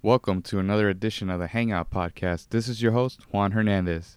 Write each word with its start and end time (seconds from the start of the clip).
Welcome 0.00 0.42
to 0.42 0.60
another 0.60 0.88
edition 0.88 1.28
of 1.28 1.40
the 1.40 1.48
Hangout 1.48 1.90
Podcast. 1.90 2.50
This 2.50 2.68
is 2.68 2.80
your 2.80 2.92
host, 2.92 3.20
Juan 3.32 3.50
Hernandez. 3.50 4.16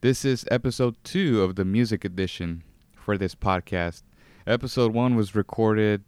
This 0.00 0.24
is 0.24 0.44
episode 0.50 0.96
two 1.04 1.42
of 1.42 1.54
the 1.54 1.64
music 1.64 2.04
edition 2.04 2.64
for 2.92 3.16
this 3.16 3.36
podcast. 3.36 4.02
Episode 4.48 4.92
one 4.92 5.14
was 5.14 5.36
recorded 5.36 6.02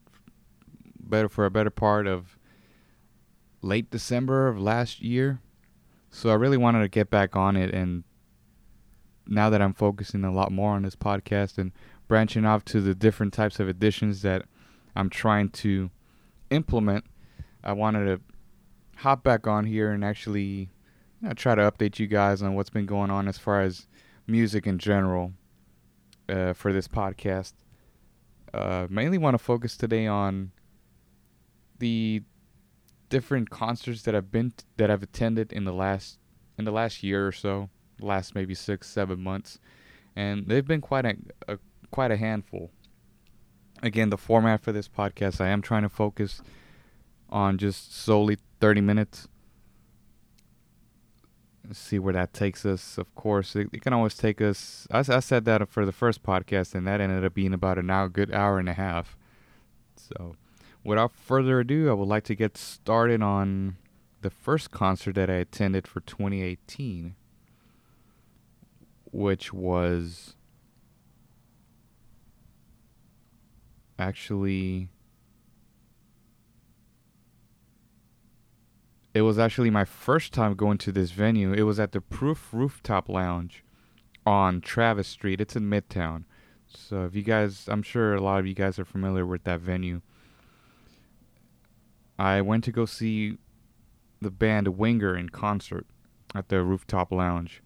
better 0.99 1.29
for 1.29 1.47
a 1.47 1.51
better 1.51 1.71
part 1.71 2.09
of 2.09 2.37
late 3.63 3.89
December 3.89 4.49
of 4.49 4.61
last 4.61 5.01
year. 5.01 5.39
So 6.11 6.31
I 6.31 6.35
really 6.35 6.57
wanted 6.57 6.81
to 6.81 6.89
get 6.89 7.09
back 7.09 7.37
on 7.37 7.57
it 7.57 7.73
and 7.73 8.03
now 9.29 9.49
that 9.49 9.63
I'm 9.63 9.75
focusing 9.75 10.25
a 10.25 10.33
lot 10.33 10.51
more 10.51 10.73
on 10.73 10.83
this 10.83 10.97
podcast 10.97 11.57
and 11.57 11.71
branching 12.09 12.45
off 12.45 12.65
to 12.65 12.81
the 12.81 12.97
different 12.97 13.33
types 13.33 13.61
of 13.61 13.69
editions 13.69 14.23
that 14.23 14.47
I'm 14.97 15.09
trying 15.09 15.51
to 15.51 15.89
implement, 16.51 17.05
I 17.63 17.75
wanted 17.75 18.07
to 18.07 18.21
hop 18.99 19.23
back 19.23 19.47
on 19.47 19.65
here 19.65 19.93
and 19.93 20.05
actually 20.05 20.69
you 21.23 21.29
know, 21.29 21.33
try 21.33 21.55
to 21.55 21.63
update 21.63 21.99
you 21.99 22.07
guys 22.07 22.43
on 22.43 22.55
what's 22.55 22.71
been 22.71 22.87
going 22.87 23.11
on 23.11 23.29
as 23.29 23.39
far 23.39 23.63
as 23.63 23.87
music 24.27 24.67
in 24.67 24.79
general 24.79 25.33
uh, 26.29 26.53
for 26.53 26.73
this 26.73 26.89
podcast. 26.89 27.53
Uh, 28.53 28.87
mainly 28.91 29.17
want 29.17 29.35
to 29.35 29.39
focus 29.39 29.77
today 29.77 30.07
on 30.07 30.51
the 31.79 32.23
different 33.09 33.51
concerts 33.51 34.03
that 34.03 34.15
I've 34.15 34.33
been 34.33 34.51
t- 34.51 34.65
that 34.79 34.91
I've 34.91 35.03
attended 35.03 35.53
in 35.53 35.65
the 35.65 35.73
last 35.73 36.19
in 36.59 36.65
the 36.65 36.73
last 36.73 37.03
year 37.03 37.27
or 37.27 37.33
so, 37.33 37.69
last 38.01 38.35
maybe 38.35 38.55
six 38.55 38.89
seven 38.89 39.23
months, 39.23 39.61
and 40.17 40.47
they've 40.49 40.67
been 40.67 40.81
quite 40.81 41.05
a, 41.05 41.15
a 41.47 41.59
quite 41.91 42.11
a 42.11 42.17
handful. 42.17 42.71
Again, 43.81 44.11
the 44.11 44.19
format 44.19 44.61
for 44.61 44.73
this 44.73 44.89
podcast, 44.89 45.41
I 45.41 45.49
am 45.49 45.63
trying 45.63 45.83
to 45.83 45.89
focus 45.89 46.43
on 47.29 47.59
just 47.59 47.95
solely 47.95 48.39
30 48.61 48.81
minutes. 48.81 49.29
Let's 51.67 51.79
see 51.79 51.99
where 51.99 52.15
that 52.15 52.33
takes 52.33 52.65
us. 52.65 52.97
Of 52.97 53.15
course, 53.15 53.55
it, 53.55 53.69
it 53.73 53.83
can 53.83 53.93
always 53.93 54.15
take 54.15 54.41
us. 54.41 54.87
I, 54.91 55.01
I, 55.01 55.21
said 55.21 55.45
that 55.45 55.69
for 55.69 55.85
the 55.85 55.93
first 55.93 56.23
podcast, 56.23 56.75
and 56.75 56.87
that 56.87 57.01
ended 57.01 57.25
up 57.25 57.35
being 57.35 57.53
about 57.53 57.79
an 57.79 57.91
hour, 57.91 58.09
good 58.09 58.33
hour 58.33 58.59
and 58.59 58.69
a 58.69 58.73
half. 58.73 59.19
So, 59.97 60.37
without 60.83 61.13
further 61.13 61.61
ado, 61.61 61.91
I 61.91 61.93
would 61.93 62.09
like 62.09 62.25
to 62.25 62.35
get 62.35 62.57
started 62.57 63.23
on 63.23 63.77
the 64.23 64.31
first 64.31 64.71
concert 64.71 65.15
that 65.17 65.29
I 65.29 65.35
attended 65.35 65.87
for 65.87 66.01
2018, 66.01 67.15
which 69.13 69.53
was 69.53 70.37
actually 73.99 74.89
it 79.19 79.23
was 79.23 79.37
actually 79.37 79.69
my 79.69 79.85
first 79.85 80.33
time 80.33 80.55
going 80.55 80.79
to 80.79 80.93
this 80.93 81.11
venue. 81.11 81.53
It 81.53 81.63
was 81.63 81.81
at 81.81 81.91
the 81.91 82.01
Proof 82.01 82.51
Rooftop 82.53 83.09
Lounge 83.09 83.65
on 84.25 84.61
Travis 84.61 85.09
Street. 85.09 85.41
It's 85.41 85.57
in 85.57 85.65
Midtown. 85.69 86.23
So 86.69 87.05
if 87.05 87.17
you 87.17 87.23
guys, 87.23 87.65
I'm 87.67 87.83
sure 87.83 88.15
a 88.15 88.21
lot 88.21 88.39
of 88.39 88.47
you 88.47 88.55
guys 88.55 88.79
are 88.79 88.85
familiar 88.85 89.27
with 89.27 89.43
that 89.43 89.59
venue. 89.59 90.03
I 92.17 92.41
went 92.43 92.63
to 92.65 92.71
go 92.71 92.87
see 92.87 93.39
the 94.23 94.31
band 94.31 94.69
Winger 94.79 95.17
in 95.17 95.31
concert 95.31 95.87
at 96.33 96.49
the 96.49 96.63
Rooftop 96.63 97.11
Lounge. 97.11 97.61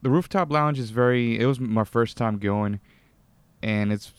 The 0.00 0.08
Rooftop 0.08 0.50
Lounge 0.50 0.78
is 0.78 0.88
very, 0.90 1.38
it 1.38 1.44
was 1.44 1.60
my 1.60 1.84
first 1.84 2.16
time 2.16 2.38
going, 2.38 2.80
and 3.62 3.92
it's 3.92 4.14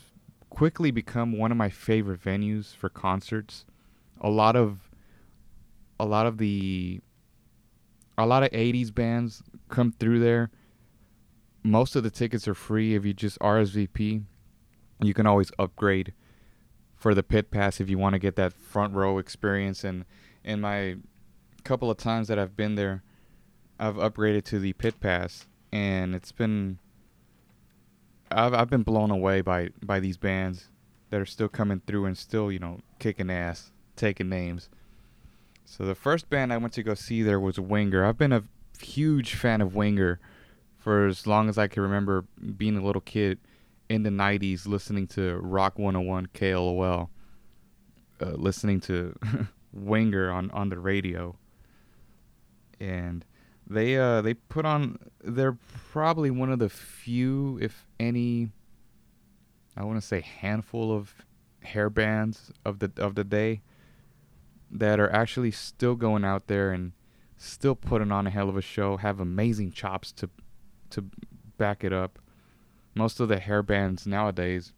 quickly 0.51 0.91
become 0.91 1.35
one 1.35 1.49
of 1.49 1.57
my 1.57 1.69
favorite 1.69 2.21
venues 2.21 2.75
for 2.75 2.89
concerts. 2.89 3.65
A 4.19 4.29
lot 4.29 4.55
of 4.55 4.90
a 6.01 6.05
lot 6.05 6.25
of 6.25 6.39
the 6.39 6.99
a 8.17 8.25
lot 8.25 8.41
of 8.41 8.49
80s 8.49 8.93
bands 8.93 9.43
come 9.69 9.91
through 9.91 10.19
there. 10.19 10.49
Most 11.63 11.95
of 11.95 12.01
the 12.01 12.09
tickets 12.09 12.47
are 12.47 12.55
free 12.55 12.95
if 12.95 13.05
you 13.05 13.13
just 13.13 13.39
RSVP. 13.39 14.23
You 15.01 15.13
can 15.13 15.27
always 15.27 15.51
upgrade 15.59 16.13
for 16.95 17.13
the 17.13 17.21
pit 17.21 17.51
pass 17.51 17.79
if 17.79 17.87
you 17.87 17.99
want 17.99 18.13
to 18.13 18.19
get 18.19 18.35
that 18.35 18.53
front 18.53 18.95
row 18.95 19.19
experience 19.19 19.83
and 19.83 20.05
in 20.43 20.59
my 20.59 20.95
couple 21.63 21.91
of 21.91 21.97
times 21.97 22.27
that 22.27 22.39
I've 22.39 22.57
been 22.57 22.73
there 22.73 23.03
I've 23.79 23.95
upgraded 23.95 24.43
to 24.45 24.59
the 24.59 24.73
pit 24.73 24.99
pass 24.99 25.47
and 25.71 26.15
it's 26.15 26.31
been 26.31 26.79
I've 28.31 28.53
I've 28.53 28.69
been 28.69 28.83
blown 28.83 29.11
away 29.11 29.41
by 29.41 29.69
by 29.83 29.99
these 29.99 30.17
bands 30.17 30.69
that 31.11 31.19
are 31.21 31.25
still 31.25 31.49
coming 31.49 31.81
through 31.85 32.05
and 32.05 32.17
still, 32.17 32.51
you 32.51 32.59
know, 32.59 32.79
kicking 32.99 33.29
ass, 33.29 33.71
taking 33.95 34.29
names. 34.29 34.69
So 35.71 35.85
the 35.85 35.95
first 35.95 36.29
band 36.29 36.51
I 36.51 36.57
went 36.57 36.73
to 36.73 36.83
go 36.83 36.95
see 36.95 37.23
there 37.23 37.39
was 37.39 37.57
Winger. 37.57 38.03
I've 38.03 38.17
been 38.17 38.33
a 38.33 38.43
huge 38.77 39.35
fan 39.35 39.61
of 39.61 39.73
Winger 39.73 40.19
for 40.77 41.07
as 41.07 41.25
long 41.25 41.47
as 41.47 41.57
I 41.57 41.69
can 41.69 41.81
remember 41.81 42.25
being 42.57 42.75
a 42.75 42.83
little 42.83 43.01
kid 43.01 43.39
in 43.87 44.03
the 44.03 44.09
90s 44.09 44.67
listening 44.67 45.07
to 45.07 45.37
Rock 45.37 45.79
101 45.79 46.27
KLOL, 46.33 47.07
uh, 48.19 48.25
listening 48.31 48.81
to 48.81 49.17
Winger 49.71 50.29
on, 50.29 50.51
on 50.51 50.67
the 50.67 50.77
radio. 50.77 51.37
And 52.81 53.23
they 53.65 53.97
uh 53.97 54.21
they 54.21 54.33
put 54.33 54.65
on 54.65 54.99
they're 55.23 55.57
probably 55.91 56.31
one 56.31 56.51
of 56.51 56.59
the 56.59 56.67
few 56.67 57.57
if 57.61 57.87
any 57.97 58.49
I 59.77 59.85
want 59.85 60.01
to 60.01 60.05
say 60.05 60.19
handful 60.19 60.91
of 60.91 61.15
hair 61.61 61.89
bands 61.89 62.51
of 62.65 62.79
the 62.79 62.91
of 62.97 63.15
the 63.15 63.23
day 63.23 63.61
that 64.71 64.99
are 64.99 65.11
actually 65.11 65.51
still 65.51 65.95
going 65.95 66.23
out 66.23 66.47
there 66.47 66.71
and 66.71 66.93
still 67.37 67.75
putting 67.75 68.11
on 68.11 68.25
a 68.25 68.29
hell 68.29 68.49
of 68.49 68.55
a 68.55 68.61
show, 68.61 68.97
have 68.97 69.19
amazing 69.19 69.71
chops 69.71 70.11
to 70.13 70.29
to 70.91 71.05
back 71.57 71.83
it 71.83 71.93
up. 71.93 72.19
Most 72.95 73.19
of 73.19 73.29
the 73.29 73.39
hair 73.39 73.63
bands 73.63 74.05
nowadays 74.05 74.73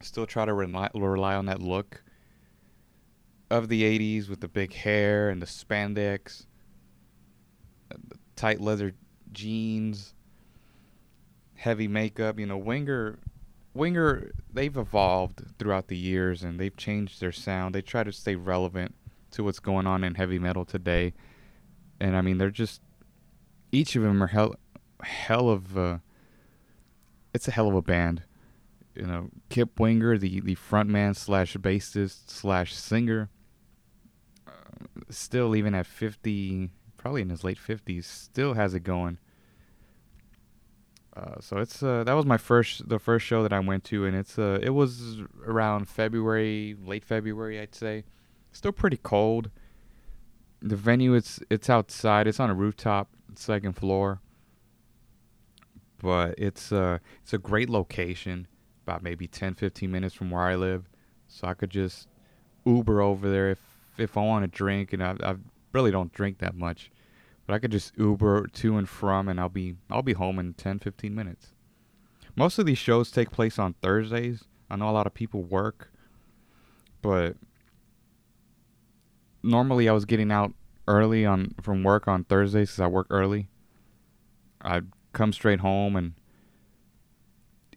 still 0.00 0.26
try 0.26 0.44
to 0.44 0.52
rely, 0.52 0.90
rely 0.94 1.34
on 1.34 1.46
that 1.46 1.60
look 1.60 2.02
of 3.50 3.68
the 3.68 3.82
80s 3.82 4.28
with 4.28 4.40
the 4.40 4.48
big 4.48 4.72
hair 4.72 5.28
and 5.28 5.40
the 5.40 5.46
spandex, 5.46 6.46
the 7.90 8.16
tight 8.36 8.60
leather 8.60 8.94
jeans, 9.32 10.14
heavy 11.54 11.88
makeup. 11.88 12.38
You 12.38 12.46
know, 12.46 12.58
Winger 12.58 13.18
Winger 13.74 14.32
they've 14.52 14.76
evolved 14.76 15.42
throughout 15.58 15.88
the 15.88 15.96
years 15.96 16.42
and 16.42 16.58
they've 16.58 16.76
changed 16.76 17.20
their 17.20 17.32
sound. 17.32 17.74
They 17.74 17.82
try 17.82 18.04
to 18.04 18.12
stay 18.12 18.36
relevant 18.36 18.94
to 19.34 19.44
what's 19.44 19.60
going 19.60 19.86
on 19.86 20.04
in 20.04 20.14
heavy 20.14 20.38
metal 20.38 20.64
today. 20.64 21.12
And 22.00 22.16
I 22.16 22.20
mean, 22.20 22.38
they're 22.38 22.50
just 22.50 22.80
each 23.72 23.96
of 23.96 24.02
them 24.02 24.22
are 24.22 24.28
hell 24.28 24.54
hell 25.02 25.48
of 25.48 25.76
a, 25.76 26.00
it's 27.34 27.48
a 27.48 27.50
hell 27.50 27.68
of 27.68 27.74
a 27.74 27.82
band. 27.82 28.22
You 28.94 29.06
know, 29.06 29.30
Kip 29.48 29.78
Winger, 29.80 30.18
the 30.18 30.40
the 30.40 30.54
frontman 30.54 31.16
slash 31.16 31.56
bassist 31.56 32.30
slash 32.30 32.74
singer, 32.74 33.28
uh, 34.46 34.50
still 35.10 35.56
even 35.56 35.74
at 35.74 35.86
fifty, 35.86 36.70
probably 36.96 37.22
in 37.22 37.30
his 37.30 37.42
late 37.42 37.58
fifties, 37.58 38.06
still 38.06 38.54
has 38.54 38.72
it 38.74 38.80
going. 38.80 39.18
Uh, 41.16 41.40
so 41.40 41.58
it's 41.58 41.82
uh, 41.82 42.04
that 42.04 42.14
was 42.14 42.26
my 42.26 42.36
first 42.36 42.88
the 42.88 43.00
first 43.00 43.26
show 43.26 43.42
that 43.42 43.52
I 43.52 43.58
went 43.58 43.82
to, 43.84 44.04
and 44.04 44.16
it's 44.16 44.38
uh, 44.38 44.60
it 44.62 44.70
was 44.70 45.18
around 45.44 45.88
February, 45.88 46.76
late 46.80 47.04
February, 47.04 47.60
I'd 47.60 47.74
say 47.74 48.04
still 48.54 48.72
pretty 48.72 48.96
cold. 48.96 49.50
The 50.62 50.76
venue 50.76 51.14
it's 51.14 51.40
it's 51.50 51.68
outside. 51.68 52.26
It's 52.26 52.40
on 52.40 52.48
a 52.48 52.54
rooftop, 52.54 53.10
second 53.34 53.74
floor. 53.74 54.20
But 55.98 56.34
it's 56.38 56.72
uh 56.72 56.98
it's 57.22 57.34
a 57.34 57.38
great 57.38 57.68
location, 57.68 58.46
about 58.86 59.02
maybe 59.02 59.26
10 59.26 59.54
15 59.54 59.90
minutes 59.90 60.14
from 60.14 60.30
where 60.30 60.42
I 60.42 60.54
live. 60.54 60.88
So 61.28 61.46
I 61.46 61.54
could 61.54 61.70
just 61.70 62.08
Uber 62.64 63.02
over 63.02 63.28
there 63.28 63.50
if 63.50 63.60
if 63.98 64.16
I 64.16 64.22
want 64.22 64.44
to 64.44 64.56
drink 64.56 64.92
and 64.92 65.02
I 65.02 65.16
I 65.22 65.34
really 65.72 65.90
don't 65.90 66.12
drink 66.12 66.38
that 66.38 66.54
much. 66.54 66.90
But 67.46 67.54
I 67.54 67.58
could 67.58 67.72
just 67.72 67.92
Uber 67.98 68.46
to 68.46 68.78
and 68.78 68.88
from 68.88 69.28
and 69.28 69.38
I'll 69.38 69.50
be 69.50 69.76
I'll 69.90 70.02
be 70.02 70.14
home 70.14 70.38
in 70.38 70.54
10 70.54 70.78
15 70.78 71.14
minutes. 71.14 71.48
Most 72.36 72.58
of 72.58 72.66
these 72.66 72.78
shows 72.78 73.10
take 73.10 73.30
place 73.30 73.58
on 73.58 73.74
Thursdays. 73.74 74.44
I 74.70 74.76
know 74.76 74.88
a 74.88 74.92
lot 74.92 75.06
of 75.06 75.14
people 75.14 75.42
work, 75.42 75.92
but 77.00 77.36
normally 79.44 79.88
I 79.88 79.92
was 79.92 80.04
getting 80.04 80.32
out 80.32 80.52
early 80.88 81.24
on 81.24 81.54
from 81.62 81.82
work 81.82 82.08
on 82.08 82.24
Thursdays 82.24 82.70
because 82.70 82.80
I 82.80 82.86
work 82.86 83.06
early. 83.10 83.48
I'd 84.60 84.86
come 85.12 85.32
straight 85.32 85.60
home 85.60 85.94
and 85.96 86.14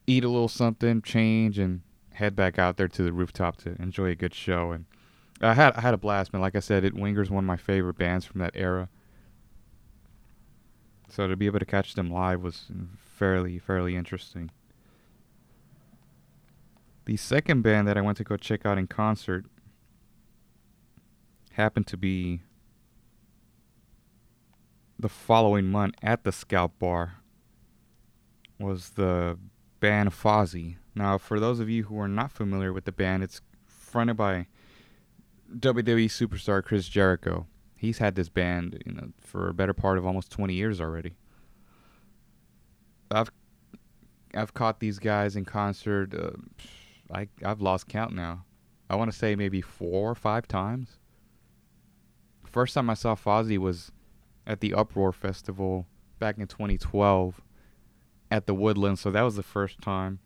eat 0.07 0.23
a 0.23 0.29
little 0.29 0.47
something, 0.47 1.01
change, 1.01 1.59
and 1.59 1.81
head 2.13 2.35
back 2.35 2.57
out 2.57 2.77
there 2.77 2.87
to 2.87 3.03
the 3.03 3.13
rooftop 3.13 3.57
to 3.57 3.75
enjoy 3.81 4.07
a 4.09 4.15
good 4.15 4.33
show. 4.33 4.71
And 4.71 4.85
I 5.41 5.53
had 5.53 5.73
I 5.73 5.81
had 5.81 5.93
a 5.93 5.97
blast, 5.97 6.33
man. 6.33 6.41
Like 6.41 6.55
I 6.55 6.59
said, 6.59 6.83
it 6.83 6.95
Winger's 6.95 7.29
one 7.29 7.43
of 7.43 7.47
my 7.47 7.57
favorite 7.57 7.97
bands 7.97 8.25
from 8.25 8.39
that 8.39 8.53
era. 8.55 8.89
So 11.09 11.27
to 11.27 11.35
be 11.35 11.45
able 11.45 11.59
to 11.59 11.65
catch 11.65 11.93
them 11.93 12.11
live 12.11 12.41
was 12.41 12.65
fairly 12.97 13.59
fairly 13.59 13.95
interesting. 13.95 14.51
The 17.05 17.17
second 17.17 17.61
band 17.61 17.87
that 17.87 17.97
I 17.97 18.01
went 18.01 18.17
to 18.17 18.23
go 18.23 18.35
check 18.35 18.65
out 18.65 18.77
in 18.77 18.87
concert 18.87 19.45
happened 21.57 21.87
to 21.87 21.97
be 21.97 22.39
the 24.99 25.09
following 25.09 25.65
month 25.65 25.95
at 26.03 26.23
the 26.23 26.31
Scout 26.31 26.77
Bar 26.77 27.15
was 28.59 28.91
the 28.91 29.37
band 29.79 30.11
Fozzy. 30.11 30.77
Now, 30.93 31.17
for 31.17 31.39
those 31.39 31.59
of 31.59 31.67
you 31.67 31.85
who 31.85 31.99
are 31.99 32.07
not 32.07 32.31
familiar 32.31 32.71
with 32.71 32.85
the 32.85 32.91
band, 32.91 33.23
it's 33.23 33.41
fronted 33.65 34.17
by 34.17 34.45
WWE 35.51 36.05
superstar 36.05 36.63
Chris 36.63 36.87
Jericho. 36.87 37.47
He's 37.75 37.97
had 37.97 38.13
this 38.13 38.29
band, 38.29 38.81
you 38.85 38.93
know, 38.93 39.09
for 39.19 39.49
a 39.49 39.53
better 39.53 39.73
part 39.73 39.97
of 39.97 40.05
almost 40.05 40.31
20 40.31 40.53
years 40.53 40.79
already. 40.79 41.15
I've 43.09 43.31
I've 44.35 44.53
caught 44.53 44.79
these 44.79 44.99
guys 44.99 45.35
in 45.35 45.45
concert. 45.45 46.13
Uh, 46.13 46.31
I 47.11 47.29
I've 47.43 47.61
lost 47.61 47.87
count 47.87 48.13
now. 48.13 48.43
I 48.89 48.95
want 48.95 49.11
to 49.11 49.17
say 49.17 49.35
maybe 49.35 49.61
four 49.61 50.11
or 50.11 50.15
five 50.15 50.47
times. 50.47 50.97
First 52.47 52.73
time 52.73 52.89
I 52.89 52.93
saw 52.93 53.15
Fozzy 53.15 53.57
was 53.57 53.91
at 54.45 54.61
the 54.61 54.73
Uproar 54.73 55.11
Festival 55.11 55.85
back 56.19 56.37
in 56.37 56.47
2012 56.47 57.41
at 58.31 58.47
the 58.47 58.53
Woodland, 58.53 58.99
so 58.99 59.11
that 59.11 59.21
was 59.21 59.35
the 59.35 59.43
first 59.43 59.81
time. 59.81 60.19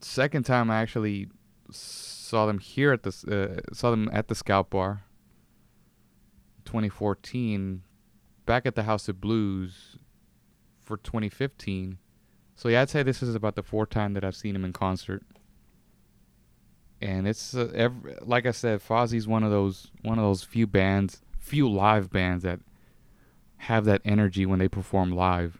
Second 0.00 0.44
time 0.44 0.70
I 0.70 0.80
actually 0.80 1.28
saw 1.70 2.46
them 2.46 2.58
here 2.58 2.92
at 2.92 3.02
the 3.02 3.60
uh, 3.70 3.74
saw 3.74 3.90
them 3.90 4.10
at 4.12 4.28
the 4.28 4.34
Scout 4.34 4.70
Bar. 4.70 5.02
2014, 6.64 7.82
back 8.44 8.66
at 8.66 8.74
the 8.74 8.82
House 8.82 9.08
of 9.08 9.20
Blues 9.20 9.96
for 10.82 10.96
2015. 10.96 11.98
So 12.54 12.68
yeah, 12.68 12.82
I'd 12.82 12.90
say 12.90 13.02
this 13.02 13.22
is 13.22 13.34
about 13.34 13.54
the 13.54 13.62
fourth 13.62 13.90
time 13.90 14.14
that 14.14 14.24
I've 14.24 14.36
seen 14.36 14.56
him 14.56 14.64
in 14.64 14.72
concert. 14.72 15.22
And 17.00 17.28
it's 17.28 17.54
uh, 17.54 17.70
every, 17.74 18.16
like 18.22 18.46
I 18.46 18.52
said, 18.52 18.80
Fozzy's 18.80 19.28
one 19.28 19.42
of 19.42 19.50
those 19.50 19.88
one 20.02 20.18
of 20.18 20.24
those 20.24 20.42
few 20.42 20.66
bands, 20.66 21.20
few 21.38 21.68
live 21.68 22.10
bands 22.10 22.42
that 22.44 22.60
have 23.58 23.84
that 23.84 24.00
energy 24.04 24.46
when 24.46 24.58
they 24.58 24.68
perform 24.68 25.12
live 25.12 25.58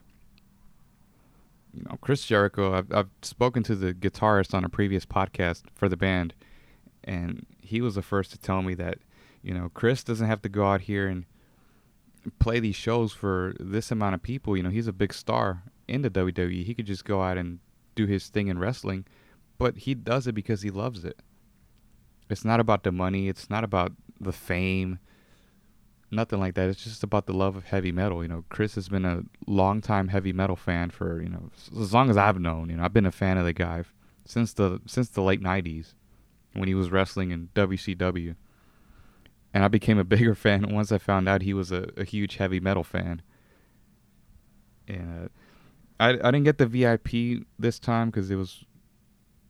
you 1.76 1.84
know, 1.84 1.98
Chris 2.00 2.24
Jericho, 2.24 2.74
I've, 2.74 2.92
I've 2.92 3.10
spoken 3.22 3.62
to 3.64 3.74
the 3.74 3.92
guitarist 3.92 4.54
on 4.54 4.64
a 4.64 4.68
previous 4.68 5.04
podcast 5.04 5.64
for 5.74 5.88
the 5.88 5.96
band, 5.96 6.34
and 7.04 7.44
he 7.60 7.82
was 7.82 7.96
the 7.96 8.02
first 8.02 8.30
to 8.30 8.38
tell 8.38 8.62
me 8.62 8.74
that, 8.74 8.98
you 9.42 9.52
know, 9.52 9.70
Chris 9.74 10.02
doesn't 10.02 10.26
have 10.26 10.40
to 10.42 10.48
go 10.48 10.66
out 10.66 10.82
here 10.82 11.06
and 11.06 11.26
play 12.38 12.60
these 12.60 12.74
shows 12.74 13.12
for 13.12 13.54
this 13.60 13.90
amount 13.90 14.14
of 14.14 14.22
people. 14.22 14.56
You 14.56 14.62
know, 14.62 14.70
he's 14.70 14.88
a 14.88 14.92
big 14.92 15.12
star 15.12 15.62
in 15.86 16.00
the 16.00 16.10
WWE. 16.10 16.64
He 16.64 16.74
could 16.74 16.86
just 16.86 17.04
go 17.04 17.22
out 17.22 17.36
and 17.36 17.58
do 17.94 18.06
his 18.06 18.28
thing 18.28 18.48
in 18.48 18.58
wrestling, 18.58 19.04
but 19.58 19.78
he 19.78 19.94
does 19.94 20.26
it 20.26 20.34
because 20.34 20.62
he 20.62 20.70
loves 20.70 21.04
it. 21.04 21.20
It's 22.28 22.44
not 22.44 22.60
about 22.60 22.82
the 22.82 22.92
money, 22.92 23.28
it's 23.28 23.48
not 23.48 23.64
about 23.64 23.92
the 24.20 24.32
fame 24.32 24.98
nothing 26.10 26.38
like 26.38 26.54
that. 26.54 26.68
It's 26.68 26.84
just 26.84 27.02
about 27.02 27.26
the 27.26 27.32
love 27.32 27.56
of 27.56 27.64
heavy 27.64 27.92
metal. 27.92 28.22
You 28.22 28.28
know, 28.28 28.44
Chris 28.48 28.74
has 28.74 28.88
been 28.88 29.04
a 29.04 29.22
long-time 29.46 30.08
heavy 30.08 30.32
metal 30.32 30.56
fan 30.56 30.90
for 30.90 31.20
you 31.22 31.28
know 31.28 31.50
as 31.78 31.92
long 31.92 32.10
as 32.10 32.16
I've 32.16 32.40
known. 32.40 32.70
You 32.70 32.76
know, 32.76 32.84
I've 32.84 32.92
been 32.92 33.06
a 33.06 33.12
fan 33.12 33.38
of 33.38 33.44
the 33.44 33.52
guy 33.52 33.84
since 34.24 34.52
the 34.52 34.80
since 34.86 35.08
the 35.08 35.22
late 35.22 35.42
'90s 35.42 35.94
when 36.54 36.68
he 36.68 36.74
was 36.74 36.90
wrestling 36.90 37.30
in 37.30 37.48
WCW, 37.54 38.34
and 39.52 39.64
I 39.64 39.68
became 39.68 39.98
a 39.98 40.04
bigger 40.04 40.34
fan 40.46 40.74
once 40.74 40.92
I 40.92 40.98
found 40.98 41.28
out 41.28 41.42
he 41.42 41.54
was 41.54 41.72
a, 41.72 41.90
a 41.96 42.04
huge 42.04 42.36
heavy 42.36 42.60
metal 42.60 42.84
fan. 42.84 43.22
And 44.88 45.24
uh, 45.24 45.28
I 45.98 46.10
I 46.10 46.30
didn't 46.30 46.44
get 46.44 46.58
the 46.58 46.66
VIP 46.66 47.46
this 47.58 47.78
time 47.78 48.10
because 48.10 48.30
it 48.30 48.36
was 48.36 48.64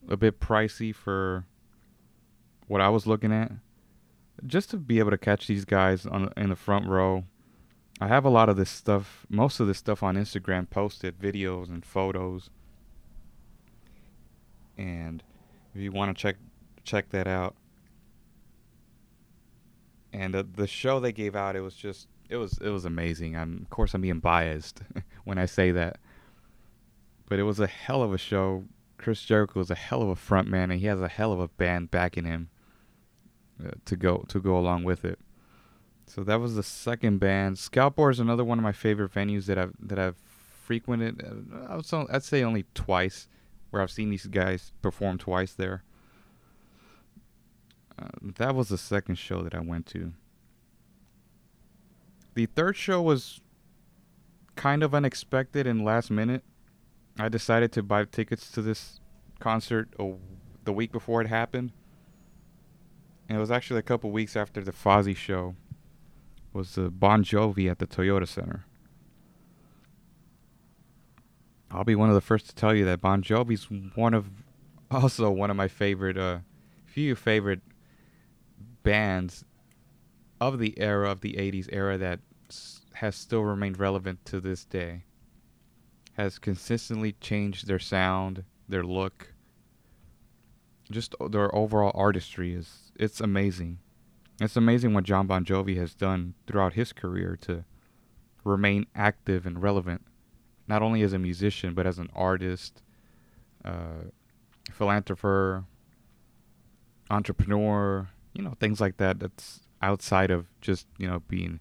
a 0.09 0.17
bit 0.17 0.41
pricey 0.41 0.95
for 0.95 1.45
what 2.67 2.81
I 2.81 2.89
was 2.89 3.07
looking 3.07 3.33
at 3.33 3.53
just 4.45 4.71
to 4.71 4.77
be 4.77 4.99
able 4.99 5.11
to 5.11 5.19
catch 5.19 5.47
these 5.47 5.65
guys 5.65 6.05
on 6.07 6.33
in 6.37 6.51
the 6.51 6.57
front 6.57 6.87
row. 6.87 7.25
I 8.01 8.09
have 8.09 8.25
a 8.25 8.31
lot 8.31 8.49
of 8.49 8.57
this 8.57 8.71
stuff, 8.71 9.25
most 9.31 9.61
of 9.61 9.67
this 9.67 9.79
stuff 9.79 10.03
on 10.03 10.17
Instagram 10.17 10.69
posted, 10.69 11.19
videos 11.19 11.69
and 11.69 11.85
photos. 11.85 12.51
And 14.77 15.23
if 15.75 15.81
you 15.81 15.93
want 15.93 16.15
to 16.15 16.21
check 16.21 16.37
check 16.85 17.09
that 17.11 17.27
out. 17.27 17.55
And 20.13 20.35
uh, 20.35 20.45
the 20.55 20.67
show 20.67 21.01
they 21.01 21.13
gave 21.13 21.35
out, 21.35 21.57
it 21.57 21.61
was 21.61 21.75
just 21.75 22.09
it 22.29 22.37
was 22.37 22.59
it 22.59 22.69
was 22.69 22.85
amazing. 22.85 23.37
I'm 23.37 23.63
of 23.63 23.71
course 23.71 23.95
I'm 23.95 24.03
being 24.03 24.21
biased 24.21 24.83
when 25.25 25.39
I 25.39 25.47
say 25.47 25.71
that. 25.71 25.99
But 27.29 27.39
it 27.39 27.45
was 27.45 27.59
a 27.59 27.67
hell 27.67 28.03
of 28.03 28.13
a 28.13 28.19
show. 28.19 28.65
Chris 28.99 29.23
Jericho 29.23 29.61
is 29.61 29.71
a 29.71 29.75
hell 29.75 30.03
of 30.03 30.09
a 30.09 30.17
front 30.17 30.49
man 30.49 30.71
and 30.71 30.81
he 30.81 30.87
has 30.87 31.01
a 31.01 31.09
hell 31.09 31.33
of 31.33 31.41
a 31.41 31.49
band 31.49 31.91
backing 31.91 32.25
him 32.25 32.49
uh, 33.65 33.71
to 33.85 33.97
go 33.97 34.25
to 34.29 34.41
go 34.41 34.57
along 34.59 34.85
with 34.85 35.05
it. 35.05 35.19
So 36.07 36.23
that 36.25 36.41
was 36.41 36.55
the 36.55 36.63
second 36.63 37.19
band. 37.19 37.61
Bar 37.73 38.11
is 38.11 38.21
another 38.21 38.45
one 38.45 38.59
of 38.59 38.63
my 38.63 38.73
favorite 38.73 39.13
venues 39.13 39.47
that 39.47 39.59
I've 39.59 39.75
that 39.81 39.99
I've 39.99 40.17
frequented. 40.17 41.23
Uh, 41.23 41.73
I 41.73 41.77
would 41.77 42.11
I'd 42.11 42.23
say 42.23 42.43
only 42.43 42.65
twice, 42.75 43.29
where 43.71 43.83
I've 43.83 43.91
seen 43.91 44.11
these 44.11 44.27
guys 44.27 44.73
perform 44.83 45.19
twice 45.19 45.53
there. 45.53 45.83
Uh, 47.99 48.09
that 48.23 48.55
was 48.55 48.69
the 48.69 48.79
second 48.79 49.17
show 49.17 49.43
that 49.43 49.55
I 49.55 49.61
went 49.61 49.87
to. 49.87 50.13
The 52.35 52.47
third 52.47 52.77
show 52.77 53.01
was 53.01 53.41
kind 54.55 54.83
of 54.83 54.95
unexpected 54.95 55.67
and 55.67 55.85
last 55.85 56.11
minute. 56.11 56.45
I 57.19 57.29
decided 57.29 57.73
to 57.73 57.83
buy 57.83 58.05
tickets 58.05 58.51
to 58.53 58.63
this 58.63 59.01
concert 59.41 59.89
oh, 59.99 60.19
the 60.65 60.73
week 60.73 60.93
before 60.93 61.21
it 61.21 61.29
happened. 61.29 61.73
And 63.29 63.37
it 63.37 63.41
was 63.41 63.51
actually 63.51 63.81
a 63.81 63.83
couple 63.83 64.11
weeks 64.11 64.37
after 64.37 64.63
the 64.63 64.73
Fozzy 64.73 65.17
show. 65.17 65.57
Was 66.53 66.75
the 66.75 66.91
Bon 66.91 67.23
Jovi 67.25 67.71
at 67.71 67.79
the 67.79 67.87
Toyota 67.87 68.27
Center. 68.27 68.65
I'll 71.71 71.85
be 71.85 71.95
one 71.95 72.09
of 72.09 72.15
the 72.15 72.21
first 72.21 72.49
to 72.49 72.55
tell 72.55 72.75
you 72.75 72.85
that 72.85 73.01
Bon 73.01 73.23
Jovi's 73.23 73.69
one 73.97 74.15
of, 74.15 74.31
also 74.91 75.31
one 75.31 75.51
of 75.51 75.57
my 75.57 75.69
favorite, 75.69 76.17
uh, 76.17 76.39
few 76.85 77.15
favorite 77.15 77.61
bands 78.83 79.45
of 80.41 80.59
the 80.59 80.79
era 80.79 81.11
of 81.11 81.21
the 81.21 81.33
80s 81.35 81.69
era 81.73 81.99
that 81.99 82.21
has 82.95 83.17
still 83.17 83.43
remained 83.43 83.79
relevant 83.79 84.25
to 84.27 84.41
this 84.41 84.65
day. 84.65 85.03
Has 86.17 86.39
consistently 86.39 87.13
changed 87.21 87.67
their 87.67 87.79
sound, 87.79 88.45
their 88.69 88.83
look, 88.83 89.35
just 90.91 91.15
their 91.31 91.55
overall 91.55 91.93
artistry 91.95 92.55
is 92.55 92.93
it's 92.99 93.21
amazing. 93.21 93.79
It's 94.41 94.57
amazing 94.57 94.95
what 94.95 95.05
John 95.05 95.27
Bon 95.27 95.45
Jovi 95.45 95.77
has 95.77 95.95
done 95.95 96.35
throughout 96.47 96.75
his 96.75 96.93
career 96.93 97.39
to 97.43 97.65
remain 98.45 98.87
active 98.95 99.47
and 99.47 99.63
relevant, 99.63 100.03
not 100.69 100.83
only 100.83 101.03
as 101.03 101.13
a 101.13 101.19
musician 101.19 101.75
but 101.75 101.87
as 101.87 101.99
an 101.99 102.11
artist, 102.15 102.83
uh, 103.65 104.11
philanthropist, 104.73 105.67
entrepreneur. 107.11 108.09
You 108.35 108.43
know, 108.43 108.55
things 108.61 108.81
like 108.81 108.99
that. 108.99 109.19
That's 109.19 109.61
outside 109.83 110.31
of 110.31 110.47
just 110.61 110.87
you 110.99 111.09
know 111.09 111.21
being 111.29 111.61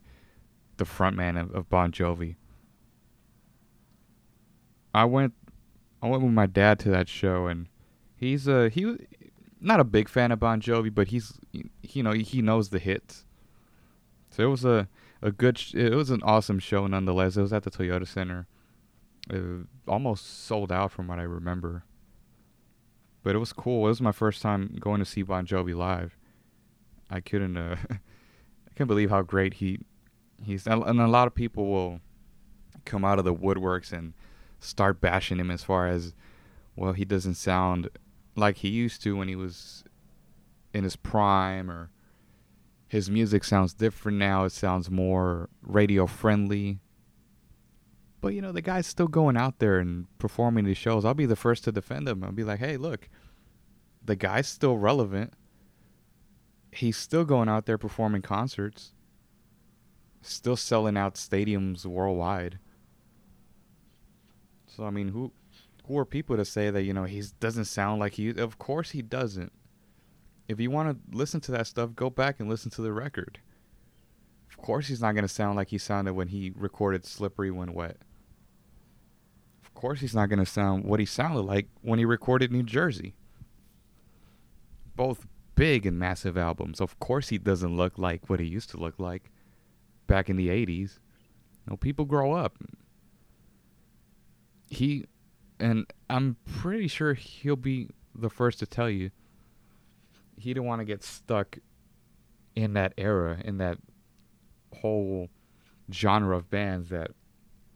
the 0.77 0.86
frontman 0.86 1.41
of, 1.41 1.51
of 1.56 1.70
Bon 1.70 1.91
Jovi. 1.91 2.36
I 4.96 5.04
went, 5.04 5.34
I 6.02 6.08
went 6.08 6.24
with 6.24 6.32
my 6.32 6.46
dad 6.46 6.80
to 6.80 6.90
that 6.92 7.10
show, 7.10 7.48
and 7.48 7.68
he's 8.16 8.48
a 8.48 8.70
he 8.70 8.96
not 9.60 9.82
a 9.82 9.84
big 9.84 10.08
fan 10.08 10.32
of 10.32 10.40
Bon 10.40 10.62
Jovi, 10.62 10.94
but 10.94 11.10
he's 11.10 11.34
you 11.84 12.02
know 12.02 12.14
he 12.14 12.42
knows 12.42 12.70
the 12.70 12.80
hits. 12.80 13.25
So 14.30 14.44
it 14.44 14.48
was 14.48 14.64
a 14.64 14.88
a 15.22 15.32
good 15.32 15.58
sh- 15.58 15.74
it 15.75 15.94
was 15.94 16.12
an 16.12 16.22
awesome 16.24 16.60
show 16.60 16.88
nonetheless. 16.88 17.36
It 17.36 17.42
was 17.42 17.52
at 17.52 17.64
the 17.64 17.72
Toyota 17.72 18.08
Center. 18.08 18.48
It 19.30 19.68
almost 19.86 20.46
sold 20.46 20.72
out 20.72 20.92
from 20.92 21.08
what 21.08 21.20
I 21.20 21.24
remember. 21.24 21.84
But 23.22 23.36
it 23.36 23.40
was 23.40 23.52
cool. 23.52 23.88
It 23.88 23.90
was 23.90 24.02
my 24.02 24.14
first 24.14 24.42
time 24.42 24.78
going 24.80 25.00
to 25.00 25.06
see 25.06 25.24
Bon 25.24 25.46
Jovi 25.46 25.75
live. 25.75 26.18
I 27.10 27.20
couldn't 27.20 27.58
uh, 27.58 27.75
I 27.90 28.74
can't 28.75 28.88
believe 28.88 29.10
how 29.10 29.24
great 29.24 29.56
he 29.56 29.80
he's 30.42 30.66
and 30.68 31.02
a 31.02 31.08
lot 31.08 31.28
of 31.28 31.36
people 31.36 31.66
will 31.68 32.00
come 32.86 33.04
out 33.04 33.20
of 33.20 33.25
the 33.25 33.36
woodworks 33.36 33.92
and 33.92 34.14
start 34.65 35.01
bashing 35.01 35.39
him 35.39 35.51
as 35.51 35.63
far 35.63 35.88
as 35.88 36.13
well 36.75 36.93
he 36.93 37.05
doesn't 37.05 37.36
sound 37.36 37.89
like 38.36 38.57
he 38.57 38.69
used 38.69 39.01
to 39.03 39.15
when 39.15 39.27
he 39.27 39.36
was 39.36 39.84
in 40.74 40.84
his 40.84 40.95
prime 40.95 41.72
or 41.72 41.89
his 42.88 43.10
music 43.10 43.43
sounds 43.43 43.74
different 43.74 44.17
now 44.17 44.43
it 44.43 44.51
sounds 44.51 44.89
more 44.89 45.50
radio 45.62 46.05
friendly 46.05 46.79
but 48.25 48.34
you 48.34 48.41
know 48.41 48.51
the 48.51 48.60
guy's 48.60 48.88
still 48.88 49.07
going 49.07 49.38
out 49.38 49.60
there 49.60 49.77
and 49.77 50.07
performing 50.17 50.65
these 50.65 50.79
shows. 50.79 51.05
I'll 51.05 51.13
be 51.13 51.27
the 51.27 51.36
first 51.36 51.63
to 51.65 51.72
defend 51.72 52.10
him. 52.10 52.24
I'll 52.24 52.31
be 52.31 52.43
like 52.43 52.57
hey 52.60 52.75
look 52.75 53.07
the 54.03 54.15
guy's 54.15 54.48
still 54.48 54.79
relevant. 54.79 55.34
He's 56.72 56.98
still 56.98 57.24
going 57.24 57.50
out 57.50 57.67
there 57.67 57.77
performing 57.77 58.24
concerts. 58.24 58.93
Still 60.24 60.55
selling 60.55 60.98
out 60.98 61.13
stadiums 61.13 61.86
worldwide 61.86 62.57
so 64.75 64.86
i 64.86 64.89
mean 64.89 65.10
who 65.10 65.32
who 65.88 65.98
are 65.98 66.05
people 66.05 66.36
to 66.36 66.46
say 66.46 66.70
that 66.70 66.84
you 66.84 66.94
know 66.94 67.03
he 67.03 67.24
doesn't 67.39 67.65
sound 67.65 68.00
like 68.00 68.13
he? 68.13 68.29
Of 68.29 68.58
course 68.58 68.91
he 68.91 69.01
doesn't. 69.01 69.51
If 70.48 70.60
you 70.60 70.72
want 70.72 70.89
to 70.89 71.17
listen 71.17 71.41
to 71.41 71.51
that 71.53 71.67
stuff, 71.67 71.96
go 71.96 72.10
back 72.10 72.39
and 72.39 72.50
listen 72.50 72.72
to 72.72 72.82
the 72.82 72.94
record. 72.94 73.39
Of 74.50 74.58
course, 74.58 74.88
he's 74.88 75.01
not 75.01 75.13
going 75.13 75.24
to 75.24 75.29
sound 75.29 75.58
like 75.58 75.70
he 75.70 75.77
sounded 75.77 76.13
when 76.13 76.27
he 76.27 76.51
recorded 76.55 77.05
Slippery 77.05 77.51
When 77.51 77.74
Wet. 77.74 77.98
Of 79.63 79.74
course, 79.74 80.00
he's 80.00 80.15
not 80.15 80.29
going 80.29 80.39
to 80.39 80.46
sound 80.46 80.86
what 80.86 81.00
he 81.00 81.05
sounded 81.05 81.41
like 81.41 81.67
when 81.82 82.00
he 82.00 82.05
recorded 82.05 82.51
New 82.51 82.63
Jersey. 82.63 83.15
Both 84.96 85.27
big 85.55 85.86
and 85.86 86.00
massive 86.00 86.38
albums. 86.38 86.79
Of 86.79 87.00
course, 87.00 87.29
he 87.29 87.38
doesn't 87.38 87.75
look 87.75 87.98
like 87.98 88.29
what 88.29 88.39
he 88.39 88.46
used 88.46 88.70
to 88.72 88.77
look 88.77 89.00
like 89.00 89.32
back 90.08 90.29
in 90.29 90.36
the 90.36 90.50
80s. 90.50 91.00
You 91.65 91.72
know, 91.72 91.77
people 91.77 92.05
grow 92.05 92.34
up. 92.34 92.58
He, 94.75 95.05
and 95.60 95.86
I'm 96.10 96.36
pretty 96.46 96.88
sure 96.88 97.13
he'll 97.13 97.55
be 97.55 97.89
the 98.13 98.29
first 98.29 98.60
to 98.60 98.65
tell 98.65 98.89
you 98.89 99.12
he 100.38 100.53
didn't 100.53 100.65
want 100.65 100.82
to 100.82 100.86
get 100.86 101.03
stuck 101.03 101.58
in 102.55 102.74
that 102.74 102.94
era, 102.98 103.39
in 103.44 103.58
that 103.58 103.77
whole 104.82 105.29
genre 105.91 106.36
of 106.36 106.50
bands 106.50 106.89
that 106.89 107.12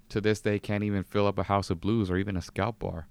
to 0.10 0.20
this 0.20 0.41
day 0.41 0.60
can't 0.60 0.84
even 0.84 1.03
fill 1.03 1.27
up 1.27 1.38
a 1.38 1.44
house 1.44 1.70
of 1.70 1.79
blues 1.79 2.10
or 2.10 2.18
even 2.18 2.36
a 2.36 2.41
scout 2.41 2.79
bar. 2.79 3.08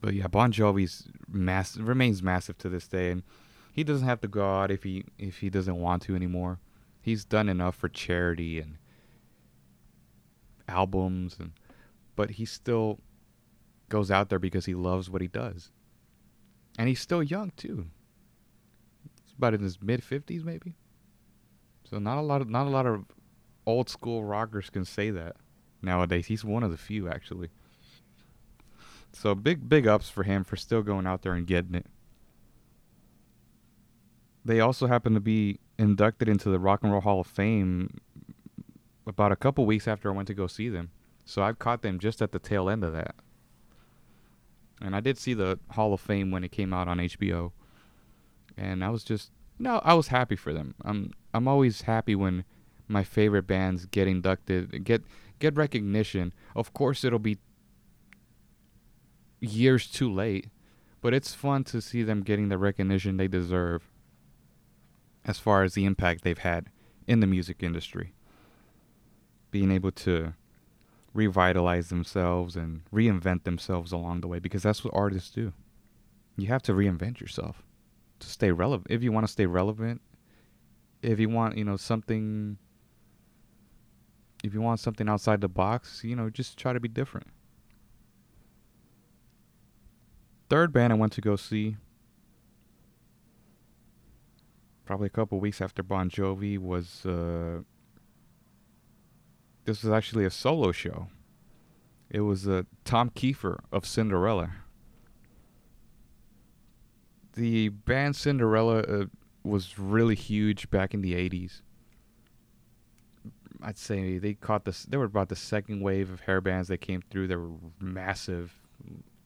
But 0.00 0.14
yeah, 0.14 0.28
Bon 0.28 0.52
Jovi's 0.52 1.08
mass 1.28 1.76
remains 1.76 2.22
massive 2.22 2.58
to 2.58 2.68
this 2.68 2.86
day, 2.86 3.10
and 3.10 3.24
he 3.72 3.82
doesn't 3.82 4.06
have 4.06 4.20
to 4.20 4.28
go 4.28 4.48
out 4.48 4.70
if 4.70 4.84
he 4.84 5.04
if 5.18 5.38
he 5.38 5.50
doesn't 5.50 5.76
want 5.76 6.02
to 6.02 6.14
anymore. 6.14 6.60
He's 7.00 7.24
done 7.24 7.48
enough 7.48 7.74
for 7.74 7.88
charity 7.88 8.60
and 8.60 8.76
albums, 10.68 11.36
and 11.38 11.52
but 12.16 12.32
he 12.32 12.44
still 12.44 13.00
goes 13.88 14.10
out 14.10 14.28
there 14.28 14.38
because 14.38 14.66
he 14.66 14.74
loves 14.74 15.10
what 15.10 15.22
he 15.22 15.28
does, 15.28 15.70
and 16.78 16.88
he's 16.88 17.00
still 17.00 17.22
young 17.22 17.52
too. 17.56 17.86
He's 19.24 19.34
about 19.36 19.54
in 19.54 19.62
his 19.62 19.80
mid 19.82 20.04
fifties, 20.04 20.44
maybe. 20.44 20.74
So 21.88 21.98
not 21.98 22.18
a 22.18 22.22
lot 22.22 22.40
of 22.40 22.48
not 22.48 22.66
a 22.66 22.70
lot 22.70 22.86
of 22.86 23.04
old 23.66 23.88
school 23.88 24.24
rockers 24.24 24.70
can 24.70 24.84
say 24.84 25.10
that 25.10 25.36
nowadays. 25.82 26.26
He's 26.26 26.44
one 26.44 26.62
of 26.62 26.70
the 26.70 26.76
few 26.76 27.08
actually. 27.08 27.50
So 29.12 29.34
big 29.34 29.68
big 29.68 29.86
ups 29.86 30.10
for 30.10 30.22
him 30.22 30.44
for 30.44 30.56
still 30.56 30.82
going 30.82 31.06
out 31.06 31.22
there 31.22 31.32
and 31.32 31.46
getting 31.46 31.74
it. 31.74 31.86
They 34.44 34.60
also 34.60 34.86
happen 34.86 35.14
to 35.14 35.20
be 35.20 35.60
inducted 35.78 36.28
into 36.28 36.48
the 36.50 36.58
Rock 36.58 36.82
and 36.82 36.92
Roll 36.92 37.00
Hall 37.00 37.20
of 37.20 37.26
Fame 37.26 37.98
about 39.08 39.32
a 39.32 39.36
couple 39.36 39.66
weeks 39.66 39.88
after 39.88 40.10
I 40.10 40.14
went 40.14 40.28
to 40.28 40.34
go 40.34 40.46
see 40.46 40.68
them. 40.68 40.90
So 41.24 41.42
I've 41.42 41.58
caught 41.58 41.82
them 41.82 41.98
just 41.98 42.22
at 42.22 42.32
the 42.32 42.38
tail 42.38 42.68
end 42.68 42.84
of 42.84 42.92
that. 42.92 43.14
And 44.80 44.94
I 44.94 45.00
did 45.00 45.18
see 45.18 45.34
the 45.34 45.58
Hall 45.70 45.92
of 45.92 46.00
Fame 46.00 46.30
when 46.30 46.44
it 46.44 46.52
came 46.52 46.72
out 46.72 46.86
on 46.86 46.98
HBO. 46.98 47.52
And 48.56 48.84
I 48.84 48.90
was 48.90 49.02
just 49.02 49.32
no, 49.58 49.80
I 49.84 49.94
was 49.94 50.08
happy 50.08 50.36
for 50.36 50.52
them. 50.52 50.74
I'm 50.84 51.12
I'm 51.34 51.48
always 51.48 51.82
happy 51.82 52.14
when 52.14 52.44
my 52.86 53.02
favorite 53.02 53.46
bands 53.46 53.86
get 53.86 54.06
inducted, 54.06 54.84
get 54.84 55.02
get 55.38 55.56
recognition. 55.56 56.32
Of 56.54 56.72
course 56.72 57.02
it'll 57.02 57.18
be 57.18 57.38
years 59.40 59.86
too 59.88 60.12
late, 60.12 60.48
but 61.00 61.14
it's 61.14 61.34
fun 61.34 61.64
to 61.64 61.80
see 61.80 62.02
them 62.02 62.22
getting 62.22 62.48
the 62.48 62.58
recognition 62.58 63.16
they 63.16 63.28
deserve 63.28 63.90
as 65.24 65.38
far 65.38 65.62
as 65.62 65.74
the 65.74 65.84
impact 65.84 66.22
they've 66.22 66.38
had 66.38 66.68
in 67.06 67.20
the 67.20 67.26
music 67.26 67.62
industry. 67.62 68.12
Being 69.50 69.70
able 69.70 69.92
to 69.92 70.34
revitalize 71.14 71.88
themselves 71.88 72.54
and 72.54 72.82
reinvent 72.92 73.44
themselves 73.44 73.92
along 73.92 74.20
the 74.20 74.28
way 74.28 74.38
because 74.38 74.62
that's 74.62 74.84
what 74.84 74.94
artists 74.94 75.30
do. 75.30 75.52
You 76.36 76.48
have 76.48 76.62
to 76.62 76.72
reinvent 76.72 77.20
yourself 77.20 77.62
to 78.20 78.28
stay 78.28 78.52
relevant. 78.52 78.90
If 78.90 79.02
you 79.02 79.10
want 79.10 79.26
to 79.26 79.32
stay 79.32 79.46
relevant, 79.46 80.00
if 81.02 81.18
you 81.18 81.28
want, 81.28 81.56
you 81.56 81.64
know, 81.64 81.76
something 81.76 82.58
if 84.44 84.54
you 84.54 84.60
want 84.60 84.80
something 84.80 85.08
outside 85.08 85.40
the 85.40 85.48
box, 85.48 86.04
you 86.04 86.14
know, 86.14 86.30
just 86.30 86.56
try 86.56 86.72
to 86.72 86.80
be 86.80 86.88
different. 86.88 87.26
Third 90.48 90.72
band 90.72 90.92
I 90.92 90.96
went 90.96 91.12
to 91.14 91.20
go 91.20 91.36
see 91.36 91.76
probably 94.86 95.06
a 95.06 95.10
couple 95.10 95.38
weeks 95.38 95.60
after 95.60 95.82
Bon 95.82 96.08
Jovi 96.08 96.58
was 96.58 97.04
uh, 97.04 97.58
this 99.68 99.82
was 99.82 99.92
actually 99.92 100.24
a 100.24 100.30
solo 100.30 100.72
show. 100.72 101.08
It 102.08 102.22
was 102.22 102.48
uh, 102.48 102.62
Tom 102.84 103.10
Keifer 103.10 103.58
of 103.70 103.84
Cinderella. 103.84 104.50
The 107.34 107.68
band 107.68 108.16
Cinderella 108.16 108.78
uh, 108.80 109.04
was 109.44 109.78
really 109.78 110.14
huge 110.14 110.70
back 110.70 110.94
in 110.94 111.02
the 111.02 111.12
80s. 111.12 111.60
I'd 113.62 113.76
say 113.76 114.16
they 114.16 114.34
caught 114.34 114.64
this. 114.64 114.84
They 114.84 114.96
were 114.96 115.04
about 115.04 115.28
the 115.28 115.36
second 115.36 115.82
wave 115.82 116.10
of 116.10 116.20
hair 116.20 116.40
bands 116.40 116.68
that 116.68 116.78
came 116.78 117.02
through. 117.10 117.26
They 117.26 117.36
were 117.36 117.50
massive 117.78 118.54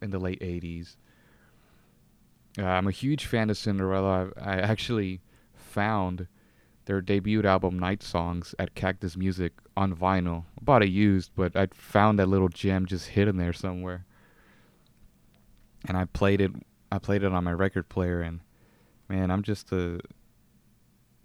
in 0.00 0.10
the 0.10 0.18
late 0.18 0.40
80s. 0.40 0.96
Uh, 2.58 2.64
I'm 2.64 2.88
a 2.88 2.92
huge 2.92 3.26
fan 3.26 3.48
of 3.48 3.56
Cinderella. 3.56 4.30
I, 4.40 4.54
I 4.54 4.56
actually 4.56 5.20
found 5.54 6.26
their 6.84 7.00
debut 7.00 7.42
album 7.44 7.78
Night 7.78 8.02
Songs 8.02 8.54
at 8.58 8.74
Cactus 8.74 9.16
Music 9.16 9.52
on 9.76 9.94
vinyl. 9.94 10.44
I 10.58 10.64
bought 10.64 10.82
it 10.82 10.90
used, 10.90 11.32
but 11.34 11.56
I 11.56 11.68
found 11.72 12.18
that 12.18 12.28
little 12.28 12.48
gem 12.48 12.86
just 12.86 13.08
hidden 13.08 13.36
there 13.36 13.52
somewhere. 13.52 14.04
And 15.86 15.96
I 15.96 16.04
played 16.06 16.40
it 16.40 16.52
I 16.90 16.98
played 16.98 17.22
it 17.22 17.32
on 17.32 17.44
my 17.44 17.52
record 17.52 17.88
player 17.88 18.20
and 18.20 18.40
man, 19.08 19.30
I'm 19.30 19.42
just 19.42 19.72
a 19.72 20.00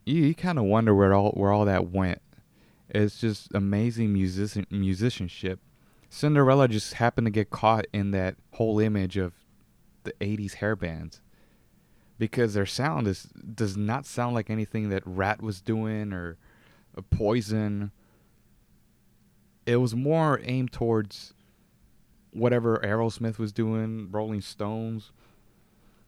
you, 0.05 0.23
you 0.23 0.35
kind 0.35 0.57
of 0.57 0.65
wonder 0.65 0.95
where 0.95 1.13
all 1.13 1.31
where 1.31 1.51
all 1.51 1.65
that 1.65 1.91
went. 1.91 2.21
It's 2.89 3.19
just 3.19 3.53
amazing 3.53 4.13
musician 4.13 4.65
musicianship. 4.69 5.59
Cinderella 6.09 6.69
just 6.69 6.93
happened 6.93 7.27
to 7.27 7.31
get 7.31 7.49
caught 7.49 7.85
in 7.91 8.11
that 8.11 8.35
whole 8.53 8.79
image 8.79 9.17
of 9.17 9.33
the 10.03 10.13
80s 10.21 10.55
hair 10.55 10.75
bands 10.75 11.19
because 12.17 12.53
their 12.53 12.65
sound 12.65 13.07
is 13.07 13.23
does 13.23 13.77
not 13.77 14.05
sound 14.05 14.33
like 14.35 14.49
anything 14.49 14.89
that 14.89 15.03
Ratt 15.05 15.41
was 15.41 15.61
doing 15.61 16.13
or 16.13 16.37
Poison. 17.09 17.91
It 19.65 19.77
was 19.77 19.95
more 19.95 20.39
aimed 20.43 20.71
towards 20.71 21.33
whatever 22.31 22.77
Aerosmith 22.83 23.37
was 23.37 23.51
doing, 23.51 24.09
Rolling 24.11 24.41
Stones, 24.41 25.11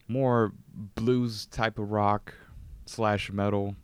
more 0.08 0.54
blues 0.96 1.46
type 1.46 1.78
of 1.78 1.92
rock 1.92 2.34
slash 2.86 3.32
metal, 3.32 3.76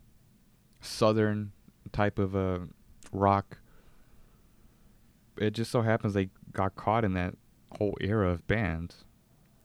southern 0.80 1.52
type 1.92 2.18
of 2.18 2.34
uh, 2.34 2.58
rock. 3.12 3.58
It 5.36 5.50
just 5.50 5.70
so 5.70 5.82
happens 5.82 6.14
they 6.14 6.30
got 6.52 6.74
caught 6.74 7.04
in 7.04 7.12
that 7.12 7.34
whole 7.78 7.96
era 8.00 8.30
of 8.30 8.46
bands 8.46 9.05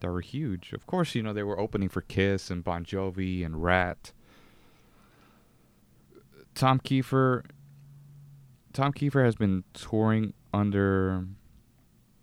that 0.01 0.12
were 0.12 0.22
huge. 0.22 0.74
Of 0.74 0.86
course, 0.86 1.15
you 1.15 1.24
know, 1.24 1.34
they 1.34 1.43
were 1.43 1.60
opening 1.60 1.89
for 1.89 2.01
Kiss 2.01 2.51
and 2.51 2.63
Bon 2.63 2.84
Jovi 2.84 3.46
and 3.46 3.63
Ratt. 3.63 4.12
Tom 6.53 6.79
Keifer 6.79 7.46
Tom 8.74 8.93
Keifer 8.93 9.24
has 9.24 9.36
been 9.36 9.63
touring 9.74 10.34
under 10.53 11.25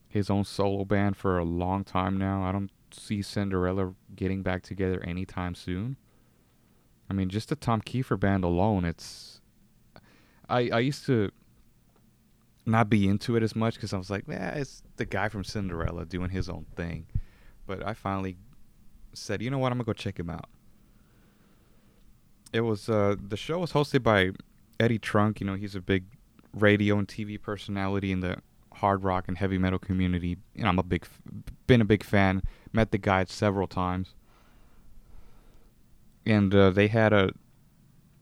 his 0.08 0.30
own 0.30 0.44
solo 0.44 0.85
band 0.85 1.16
for 1.16 1.38
a 1.38 1.44
long 1.44 1.85
time 1.85 2.16
now. 2.16 2.42
I 2.42 2.52
don't 2.52 2.70
see 2.90 3.20
Cinderella 3.23 3.94
getting 4.14 4.42
back 4.42 4.62
together 4.62 5.02
anytime 5.04 5.54
soon. 5.54 5.97
I 7.11 7.14
mean, 7.14 7.28
just 7.28 7.49
the 7.49 7.56
Tom 7.56 7.80
Keifer 7.80 8.18
band 8.18 8.44
alone, 8.44 8.85
it's 8.85 9.40
I 10.49 10.70
I 10.70 10.78
used 10.80 11.06
to 11.06 11.30
not 12.66 12.90
be 12.90 13.08
into 13.08 13.35
it 13.37 13.42
as 13.42 13.56
much 13.56 13.75
because 13.75 13.92
I 13.92 13.99
was 13.99 14.11
like, 14.11 14.25
yeah, 14.28 14.54
it's 14.54 14.82
the 14.97 15.06
guy 15.06 15.28
from 15.28 15.44
Cinderella 15.44 16.04
doing 16.04 16.30
his 16.30 16.49
own 16.49 16.66
thing. 16.76 17.06
But 17.68 17.87
I 17.87 17.92
finally 17.92 18.38
said, 19.12 19.42
you 19.42 19.50
know 19.50 19.58
what, 19.58 19.70
I'm 19.70 19.78
gonna 19.78 19.84
go 19.84 19.92
check 19.92 20.18
him 20.18 20.30
out. 20.30 20.46
It 22.52 22.62
was 22.62 22.88
uh, 22.88 23.14
the 23.20 23.37
show 23.37 23.58
was 23.58 23.72
hosted 23.72 24.02
by 24.02 24.30
Eddie 24.80 24.98
Trunk. 24.98 25.40
You 25.40 25.46
know, 25.46 25.54
he's 25.54 25.75
a 25.75 25.80
big 25.82 26.04
radio 26.54 26.98
and 26.98 27.06
TV 27.06 27.40
personality 27.40 28.10
in 28.10 28.20
the 28.20 28.38
hard 28.72 29.04
rock 29.04 29.28
and 29.28 29.37
heavy 29.37 29.58
metal 29.58 29.78
community. 29.78 30.38
Know, 30.56 30.68
I'm 30.68 30.78
a 30.78 30.82
big, 30.82 31.06
been 31.66 31.82
a 31.82 31.84
big 31.84 32.02
fan. 32.02 32.42
Met 32.72 32.90
the 32.90 32.96
guy 32.96 33.25
several 33.25 33.66
times, 33.66 34.14
and 36.25 36.54
uh, 36.54 36.70
they 36.70 36.88
had 36.88 37.12
a, 37.12 37.32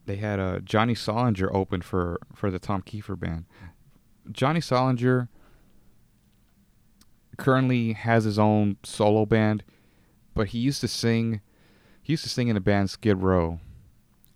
they 0.06 0.16
had 0.16 0.40
a 0.40 0.60
Johnny 0.60 0.94
Solinger 0.94 1.48
open 1.54 1.82
for 1.82 2.18
for 2.34 2.50
the 2.50 2.58
Tom 2.58 2.82
Keifer 2.82 3.18
band. 3.18 3.44
Johnny 4.32 4.60
Solinger 4.60 5.28
currently 7.36 7.92
has 7.92 8.24
his 8.24 8.38
own 8.38 8.76
solo 8.82 9.26
band, 9.26 9.64
but 10.34 10.48
he 10.48 10.58
used 10.58 10.80
to 10.82 10.88
sing. 10.88 11.40
He 12.02 12.12
used 12.12 12.24
to 12.24 12.30
sing 12.30 12.48
in 12.48 12.54
the 12.54 12.60
band 12.60 12.90
Skid 12.90 13.18
Row. 13.18 13.60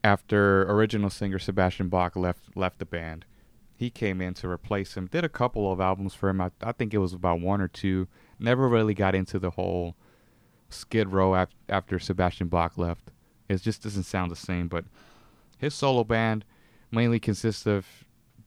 After 0.02 0.62
original 0.62 1.10
singer 1.10 1.38
Sebastian 1.38 1.88
Bach 1.88 2.16
left 2.16 2.56
left 2.56 2.78
the 2.78 2.86
band, 2.86 3.26
he 3.76 3.90
came 3.90 4.20
in 4.20 4.34
to 4.34 4.48
replace 4.48 4.94
him. 4.94 5.06
Did 5.06 5.24
a 5.24 5.28
couple 5.28 5.70
of 5.70 5.80
albums 5.80 6.14
for 6.14 6.28
him. 6.28 6.40
I, 6.40 6.50
I 6.62 6.72
think 6.72 6.94
it 6.94 6.98
was 6.98 7.12
about 7.12 7.40
one 7.40 7.60
or 7.60 7.68
two. 7.68 8.08
Never 8.38 8.68
really 8.68 8.94
got 8.94 9.14
into 9.14 9.38
the 9.38 9.50
whole 9.50 9.96
Skid 10.70 11.08
Row 11.08 11.34
af- 11.34 11.54
after 11.68 11.98
Sebastian 11.98 12.48
Bach 12.48 12.78
left. 12.78 13.10
It 13.48 13.60
just 13.62 13.82
doesn't 13.82 14.04
sound 14.04 14.30
the 14.30 14.36
same. 14.36 14.68
But 14.68 14.84
his 15.58 15.74
solo 15.74 16.04
band 16.04 16.44
mainly 16.90 17.20
consists 17.20 17.66
of 17.66 17.86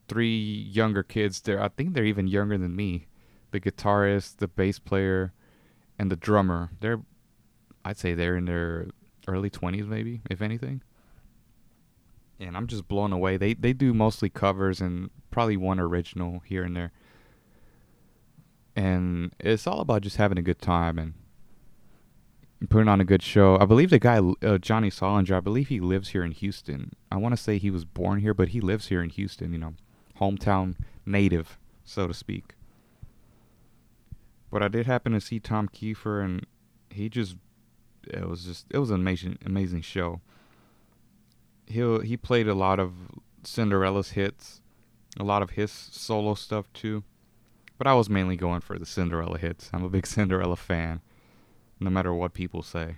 three 0.07 0.37
younger 0.37 1.03
kids. 1.03 1.41
There, 1.41 1.61
I 1.61 1.67
think 1.69 1.93
they're 1.93 2.05
even 2.05 2.27
younger 2.27 2.57
than 2.57 2.75
me. 2.75 3.07
The 3.53 3.61
guitarist, 3.61 4.37
the 4.37 4.47
bass 4.47 4.79
player, 4.79 5.31
and 5.99 6.09
the 6.09 6.15
drummer. 6.15 6.71
They're, 6.79 7.01
I'd 7.85 7.99
say 7.99 8.15
they're 8.15 8.35
in 8.35 8.45
their 8.45 8.87
early 9.27 9.51
twenties, 9.51 9.85
maybe, 9.85 10.21
if 10.27 10.41
anything. 10.41 10.81
And 12.39 12.57
I'm 12.57 12.65
just 12.65 12.87
blown 12.87 13.13
away. 13.13 13.37
They 13.37 13.53
they 13.53 13.71
do 13.71 13.93
mostly 13.93 14.27
covers 14.27 14.81
and 14.81 15.11
probably 15.29 15.55
one 15.55 15.79
original 15.79 16.41
here 16.43 16.63
and 16.63 16.75
there. 16.75 16.93
And 18.75 19.35
it's 19.39 19.67
all 19.67 19.81
about 19.81 20.01
just 20.01 20.17
having 20.17 20.39
a 20.39 20.41
good 20.41 20.59
time 20.59 20.97
and 20.97 21.13
putting 22.71 22.89
on 22.89 22.99
a 22.99 23.05
good 23.05 23.21
show. 23.21 23.59
I 23.59 23.65
believe 23.65 23.91
the 23.91 23.99
guy 23.99 24.17
uh, 24.41 24.57
Johnny 24.57 24.89
Solinger. 24.89 25.37
I 25.37 25.41
believe 25.41 25.67
he 25.67 25.79
lives 25.79 26.09
here 26.09 26.23
in 26.23 26.31
Houston. 26.31 26.93
I 27.11 27.17
want 27.17 27.33
to 27.37 27.41
say 27.41 27.59
he 27.59 27.69
was 27.69 27.85
born 27.85 28.19
here, 28.21 28.33
but 28.33 28.49
he 28.49 28.61
lives 28.61 28.87
here 28.87 29.03
in 29.03 29.11
Houston. 29.11 29.53
You 29.53 29.59
know, 29.59 29.73
hometown 30.19 30.75
native, 31.05 31.59
so 31.83 32.07
to 32.07 32.15
speak. 32.15 32.55
But 34.53 34.61
I 34.61 34.67
did 34.67 34.85
happen 34.85 35.13
to 35.13 35.19
see 35.19 35.39
Tom 35.39 35.67
Keifer, 35.67 36.23
and 36.23 36.45
he 36.91 37.09
just 37.09 37.37
it 38.07 38.29
was 38.29 38.45
just 38.45 38.67
it 38.69 38.77
was 38.77 38.91
an 38.91 38.97
amazing 38.97 39.39
amazing 39.43 39.81
show. 39.81 40.21
He 41.65 41.81
he 42.01 42.15
played 42.17 42.47
a 42.47 42.53
lot 42.53 42.79
of 42.79 42.93
Cinderella's 43.43 44.11
hits, 44.11 44.61
a 45.19 45.23
lot 45.23 45.41
of 45.41 45.51
his 45.51 45.71
solo 45.71 46.35
stuff 46.35 46.71
too. 46.71 47.03
But 47.79 47.87
I 47.87 47.95
was 47.95 48.11
mainly 48.11 48.35
going 48.35 48.61
for 48.61 48.77
the 48.77 48.85
Cinderella 48.85 49.39
hits. 49.39 49.71
I'm 49.73 49.83
a 49.83 49.89
big 49.89 50.05
Cinderella 50.15 50.55
fan, 50.55 51.01
no 51.79 51.89
matter 51.89 52.13
what 52.13 52.35
people 52.35 52.61
say. 52.61 52.97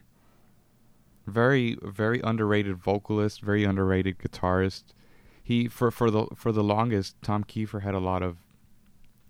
Very 1.26 1.78
very 1.82 2.20
underrated 2.22 2.76
vocalist, 2.76 3.40
very 3.40 3.64
underrated 3.64 4.20
guitarist. 4.20 4.84
He 5.42 5.70
for 5.70 5.90
for 5.90 6.12
the 6.12 6.28
for 6.36 6.52
the 6.52 6.66
longest 6.66 7.16
Tom 7.22 7.46
Keifer 7.46 7.82
had 7.82 7.94
a 7.94 8.00
lot 8.00 8.24
of 8.24 8.45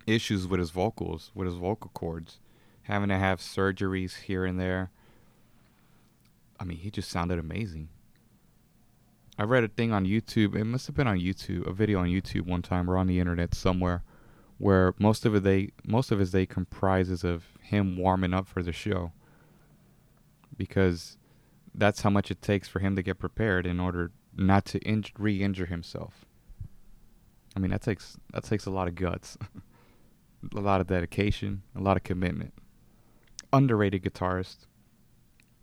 issues 0.06 0.46
with 0.46 0.60
his 0.60 0.70
vocals, 0.70 1.30
with 1.34 1.46
his 1.46 1.56
vocal 1.56 1.90
cords, 1.94 2.38
having 2.82 3.08
to 3.08 3.18
have 3.18 3.40
surgeries 3.40 4.22
here 4.22 4.44
and 4.44 4.58
there. 4.58 4.90
I 6.58 6.64
mean, 6.64 6.78
he 6.78 6.90
just 6.90 7.10
sounded 7.10 7.38
amazing. 7.38 7.88
I 9.38 9.42
read 9.42 9.64
a 9.64 9.68
thing 9.68 9.92
on 9.92 10.06
YouTube. 10.06 10.54
It 10.54 10.64
must 10.64 10.86
have 10.86 10.96
been 10.96 11.06
on 11.06 11.18
YouTube, 11.18 11.66
a 11.66 11.72
video 11.72 12.00
on 12.00 12.06
YouTube 12.06 12.46
one 12.46 12.62
time 12.62 12.88
or 12.88 12.96
on 12.96 13.06
the 13.06 13.20
internet 13.20 13.54
somewhere, 13.54 14.02
where 14.58 14.94
most 14.98 15.26
of 15.26 15.34
it 15.34 15.42
they 15.42 15.70
most 15.84 16.10
of 16.10 16.18
his 16.18 16.30
day 16.30 16.46
comprises 16.46 17.22
of 17.22 17.44
him 17.60 17.96
warming 17.96 18.32
up 18.32 18.46
for 18.46 18.62
the 18.62 18.72
show. 18.72 19.12
Because 20.56 21.18
that's 21.74 22.00
how 22.00 22.08
much 22.08 22.30
it 22.30 22.40
takes 22.40 22.66
for 22.66 22.78
him 22.78 22.96
to 22.96 23.02
get 23.02 23.18
prepared 23.18 23.66
in 23.66 23.78
order 23.78 24.10
not 24.34 24.64
to 24.66 24.80
inj- 24.80 25.12
re-injure 25.18 25.66
himself. 25.66 26.24
I 27.54 27.58
mean, 27.58 27.70
that 27.70 27.82
takes 27.82 28.16
that 28.32 28.44
takes 28.44 28.64
a 28.64 28.70
lot 28.70 28.88
of 28.88 28.94
guts, 28.94 29.36
a 30.54 30.60
lot 30.60 30.80
of 30.80 30.86
dedication, 30.86 31.62
a 31.74 31.80
lot 31.80 31.96
of 31.96 32.02
commitment. 32.02 32.52
Underrated 33.52 34.02
guitarist, 34.02 34.66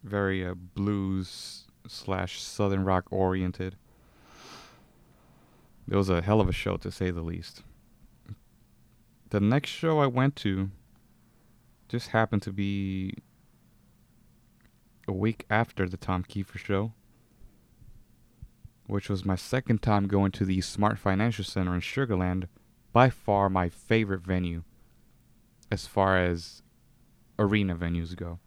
very 0.04 0.46
uh, 0.46 0.54
blues 0.54 1.66
slash 1.88 2.42
southern 2.42 2.84
rock 2.84 3.06
oriented. 3.12 3.76
It 5.90 5.96
was 5.96 6.10
a 6.10 6.22
hell 6.22 6.40
of 6.40 6.48
a 6.48 6.54
show 6.54 6.78
to 6.78 6.92
say 6.92 7.12
the 7.12 7.22
least. 7.22 7.62
The 9.30 9.40
next 9.40 9.70
show 9.70 10.00
I 10.00 10.08
went 10.08 10.36
to 10.38 10.70
just 11.90 12.10
happened 12.10 12.42
to 12.44 12.52
be 12.52 13.16
a 15.08 15.12
week 15.12 15.46
after 15.50 15.88
the 15.88 15.98
Tom 15.98 16.24
Keifer 16.24 16.58
show, 16.58 16.94
which 18.88 19.10
was 19.10 19.26
my 19.26 19.36
second 19.36 19.82
time 19.82 20.08
going 20.08 20.32
to 20.32 20.46
the 20.46 20.62
Smart 20.62 20.98
Financial 20.98 21.44
Center 21.44 21.76
in 21.76 21.82
Sugarland, 21.82 22.48
by 22.94 23.10
far 23.10 23.50
my 23.50 23.68
favorite 23.68 24.22
venue 24.22 24.64
as 25.72 25.88
far 25.88 26.18
as 26.18 26.62
arena 27.40 27.76
venues 27.76 28.16
go. 28.16 28.40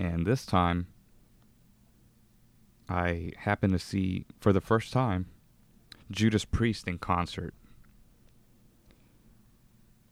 And 0.00 0.26
this 0.26 0.44
time, 0.44 0.88
I 2.88 3.32
happened 3.38 3.72
to 3.72 3.78
see, 3.78 4.26
for 4.40 4.52
the 4.52 4.60
first 4.60 4.92
time, 4.92 5.26
Judas 6.10 6.44
Priest 6.44 6.88
in 6.88 6.98
concert. 6.98 7.54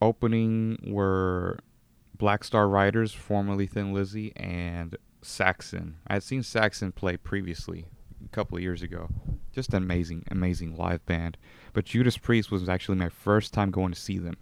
Opening 0.01 0.79
were 0.87 1.59
Black 2.17 2.45
Star 2.45 2.69
Riders, 2.69 3.13
formerly 3.13 3.67
Thin 3.67 3.93
Lizzy, 3.93 4.33
and 4.37 4.97
Saxon. 5.23 5.97
I 6.07 6.15
had 6.15 6.23
seen 6.23 6.43
Saxon 6.43 6.93
play 6.93 7.17
previously, 7.17 7.87
a 8.25 8.29
couple 8.29 8.57
of 8.59 8.63
years 8.63 8.83
ago. 8.83 9.09
Just 9.57 9.73
an 9.73 9.83
amazing, 9.83 10.23
amazing 10.31 10.77
live 10.77 11.05
band. 11.07 11.39
But 11.73 11.87
Judas 11.87 12.19
Priest 12.19 12.51
was 12.51 12.69
actually 12.69 12.99
my 12.99 13.09
first 13.09 13.55
time 13.55 13.71
going 13.71 13.91
to 13.91 13.99
see 13.99 14.19
them. 14.19 14.37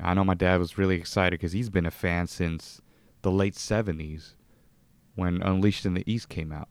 I 0.00 0.14
know 0.14 0.24
my 0.24 0.34
dad 0.34 0.58
was 0.58 0.76
really 0.76 0.96
excited 0.96 1.38
because 1.38 1.52
he's 1.52 1.70
been 1.70 1.86
a 1.86 1.92
fan 1.92 2.26
since 2.26 2.82
the 3.22 3.30
late 3.30 3.54
70s 3.54 4.32
when 5.14 5.40
Unleashed 5.42 5.86
in 5.86 5.94
the 5.94 6.02
East 6.12 6.28
came 6.28 6.50
out. 6.50 6.68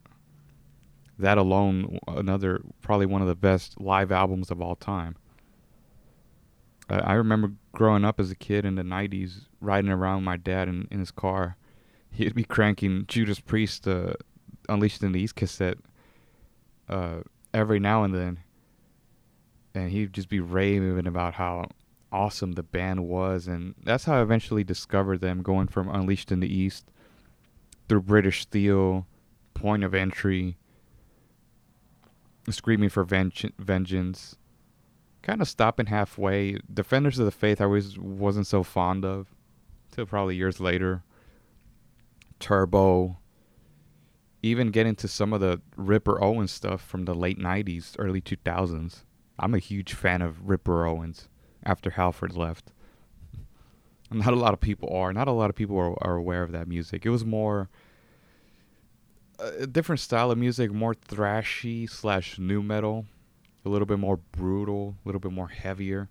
That 1.18 1.38
alone, 1.38 1.98
another 2.10 2.62
probably 2.82 3.06
one 3.06 3.22
of 3.22 3.30
the 3.30 3.36
best 3.36 3.80
live 3.80 4.12
albums 4.12 4.52
of 4.52 4.62
all 4.62 4.76
time. 4.76 5.16
I 6.90 7.14
remember 7.14 7.54
growing 7.72 8.04
up 8.04 8.20
as 8.20 8.32
a 8.32 8.36
kid 8.36 8.66
in 8.66 8.76
the 8.76 8.84
90s, 8.84 9.46
riding 9.62 9.90
around 9.90 10.18
with 10.18 10.26
my 10.26 10.36
dad 10.36 10.68
in, 10.68 10.90
in 10.92 11.00
his 11.00 11.12
car. 11.12 11.56
He'd 12.12 12.36
be 12.36 12.44
cranking 12.44 13.06
Judas 13.08 13.40
Priest, 13.40 13.88
uh, 13.88 14.16
Unleashed 14.68 15.04
in 15.04 15.14
the 15.14 15.22
East 15.22 15.38
cassette 15.38 15.78
uh, 16.94 17.22
every 17.54 17.80
now 17.80 18.04
and 18.04 18.14
then. 18.14 18.40
And 19.74 19.90
he'd 19.90 20.14
just 20.14 20.30
be 20.30 20.40
raving 20.40 21.08
about 21.08 21.34
how 21.34 21.66
awesome 22.12 22.52
the 22.52 22.62
band 22.62 23.08
was, 23.08 23.48
and 23.48 23.74
that's 23.84 24.06
how 24.06 24.20
I 24.20 24.22
eventually 24.22 24.64
discovered 24.64 25.20
them, 25.20 25.42
going 25.42 25.68
from 25.68 25.90
Unleashed 25.90 26.32
in 26.32 26.42
the 26.42 26.54
East 26.54 26.92
through 27.90 28.04
British 28.04 28.44
Steel, 28.44 29.08
Point 29.56 29.84
of 29.84 29.96
Entry, 29.96 30.58
Screaming 32.50 32.90
for 32.90 33.04
Venge- 33.04 33.54
Vengeance, 33.58 34.36
kind 35.24 35.42
of 35.42 35.48
stopping 35.48 35.88
halfway. 35.88 36.60
Defenders 36.72 37.18
of 37.18 37.26
the 37.26 37.32
Faith 37.32 37.60
I 37.60 37.66
always 37.66 37.98
wasn't 37.98 38.46
so 38.46 38.62
fond 38.62 39.04
of, 39.04 39.34
till 39.92 40.06
probably 40.06 40.36
years 40.36 40.60
later. 40.60 41.04
Turbo, 42.40 43.18
even 44.44 44.72
get 44.72 44.86
into 44.86 45.08
some 45.08 45.32
of 45.34 45.40
the 45.40 45.62
Ripper 45.78 46.22
Owens 46.22 46.52
stuff 46.52 46.82
from 46.82 47.06
the 47.06 47.16
late 47.16 47.40
90s, 47.40 47.96
early 47.98 48.22
2000s. 48.22 49.04
I'm 49.40 49.54
a 49.56 49.60
huge 49.60 49.94
fan 49.94 50.22
of 50.22 50.50
Ripper 50.50 50.86
Owens 50.86 51.30
after 51.64 51.92
Halford 51.92 52.36
left. 52.36 52.74
Not 54.12 54.34
a 54.34 54.36
lot 54.36 54.54
of 54.54 54.60
people 54.60 54.90
are. 54.94 55.14
Not 55.14 55.30
a 55.30 55.32
lot 55.32 55.50
of 55.50 55.56
people 55.56 55.78
are, 55.78 55.96
are 56.06 56.16
aware 56.16 56.44
of 56.44 56.52
that 56.52 56.68
music. 56.68 57.06
It 57.06 57.10
was 57.10 57.26
more 57.26 57.70
uh, 59.40 59.52
a 59.60 59.68
different 59.68 60.02
style 60.02 60.30
of 60.30 60.38
music, 60.38 60.72
more 60.72 60.94
thrashy 60.94 61.90
slash 61.90 62.38
new 62.38 62.62
metal, 62.62 63.06
a 63.66 63.70
little 63.70 63.86
bit 63.86 64.00
more 64.00 64.18
brutal, 64.18 64.98
a 65.04 65.08
little 65.08 65.22
bit 65.22 65.32
more 65.32 65.48
heavier. 65.48 66.10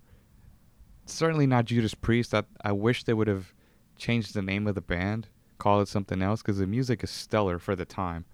Certainly 1.05 1.47
not 1.47 1.65
Judas 1.65 1.93
Priest. 1.93 2.33
I, 2.33 2.43
I 2.63 2.71
wish 2.71 3.03
they 3.03 3.13
would 3.13 3.27
have 3.27 3.53
changed 3.95 4.33
the 4.33 4.41
name 4.41 4.67
of 4.67 4.75
the 4.75 4.81
band, 4.81 5.27
call 5.63 5.79
it 5.79 5.87
something 5.87 6.21
else, 6.21 6.41
because 6.41 6.57
the 6.57 6.67
music 6.67 7.05
is 7.05 7.09
stellar 7.09 7.57
for 7.57 7.73
the 7.73 7.85
time. 7.85 8.25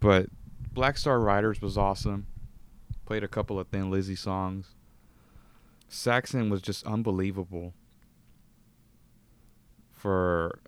But 0.00 0.30
Black 0.72 0.96
Star 0.96 1.20
Riders 1.20 1.60
was 1.60 1.76
awesome. 1.76 2.26
Played 3.04 3.22
a 3.22 3.28
couple 3.28 3.60
of 3.60 3.68
Thin 3.68 3.90
Lizzy 3.90 4.16
songs. 4.16 4.68
Saxon 5.88 6.48
was 6.48 6.62
just 6.62 6.86
unbelievable 6.86 7.74
for 9.92 10.60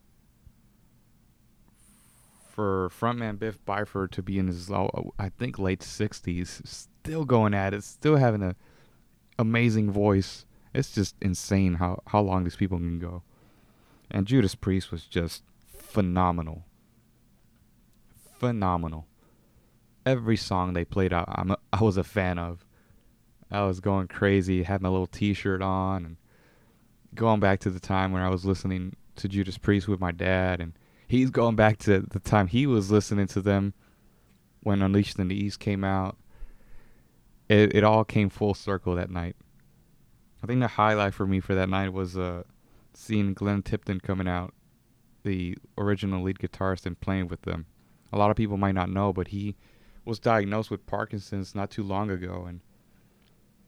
for 2.50 2.90
frontman 2.90 3.38
Biff 3.38 3.64
Byford 3.64 4.10
to 4.10 4.22
be 4.22 4.38
in 4.38 4.48
his 4.48 4.70
I 4.70 5.30
think 5.38 5.58
late 5.58 5.80
60s 5.80 6.66
still 6.66 7.24
going 7.24 7.54
at 7.54 7.72
it 7.72 7.82
still 7.82 8.16
having 8.16 8.42
a 8.42 8.54
amazing 9.38 9.90
voice 9.90 10.44
it's 10.74 10.92
just 10.92 11.14
insane 11.22 11.74
how 11.74 12.02
how 12.08 12.20
long 12.20 12.44
these 12.44 12.56
people 12.56 12.76
can 12.76 12.98
go 12.98 13.22
and 14.12 14.26
Judas 14.26 14.54
Priest 14.54 14.92
was 14.92 15.04
just 15.04 15.42
phenomenal 15.66 16.64
phenomenal 18.38 19.06
every 20.06 20.36
song 20.36 20.72
they 20.72 20.84
played 20.84 21.12
out 21.12 21.28
I'm 21.28 21.50
a, 21.50 21.58
I 21.72 21.82
was 21.82 21.96
a 21.96 22.04
fan 22.04 22.38
of 22.38 22.64
I 23.52 23.64
was 23.64 23.80
going 23.80 24.08
crazy, 24.08 24.62
had 24.62 24.80
my 24.80 24.88
little 24.88 25.06
T-shirt 25.06 25.60
on, 25.60 26.04
and 26.06 26.16
going 27.14 27.38
back 27.38 27.60
to 27.60 27.70
the 27.70 27.80
time 27.80 28.10
when 28.10 28.22
I 28.22 28.30
was 28.30 28.46
listening 28.46 28.96
to 29.16 29.28
Judas 29.28 29.58
Priest 29.58 29.86
with 29.86 30.00
my 30.00 30.10
dad, 30.10 30.60
and 30.60 30.72
he's 31.06 31.30
going 31.30 31.54
back 31.54 31.78
to 31.80 32.00
the 32.00 32.18
time 32.18 32.46
he 32.46 32.66
was 32.66 32.90
listening 32.90 33.26
to 33.28 33.42
them 33.42 33.74
when 34.62 34.80
Unleashed 34.80 35.18
in 35.18 35.28
the 35.28 35.36
East 35.36 35.60
came 35.60 35.84
out. 35.84 36.16
It 37.48 37.76
it 37.76 37.84
all 37.84 38.04
came 38.04 38.30
full 38.30 38.54
circle 38.54 38.94
that 38.94 39.10
night. 39.10 39.36
I 40.42 40.46
think 40.46 40.60
the 40.60 40.68
highlight 40.68 41.12
for 41.12 41.26
me 41.26 41.40
for 41.40 41.54
that 41.54 41.68
night 41.68 41.92
was 41.92 42.16
uh, 42.16 42.44
seeing 42.94 43.34
Glenn 43.34 43.62
Tipton 43.62 44.00
coming 44.00 44.28
out 44.28 44.54
the 45.22 45.56
original 45.78 46.22
lead 46.22 46.38
guitarist 46.38 46.86
and 46.86 47.00
playing 47.00 47.28
with 47.28 47.42
them. 47.42 47.66
A 48.12 48.18
lot 48.18 48.30
of 48.30 48.36
people 48.36 48.56
might 48.56 48.74
not 48.74 48.90
know, 48.90 49.12
but 49.12 49.28
he 49.28 49.56
was 50.04 50.18
diagnosed 50.18 50.70
with 50.70 50.86
Parkinson's 50.86 51.54
not 51.54 51.70
too 51.70 51.82
long 51.82 52.10
ago 52.10 52.44
and 52.46 52.60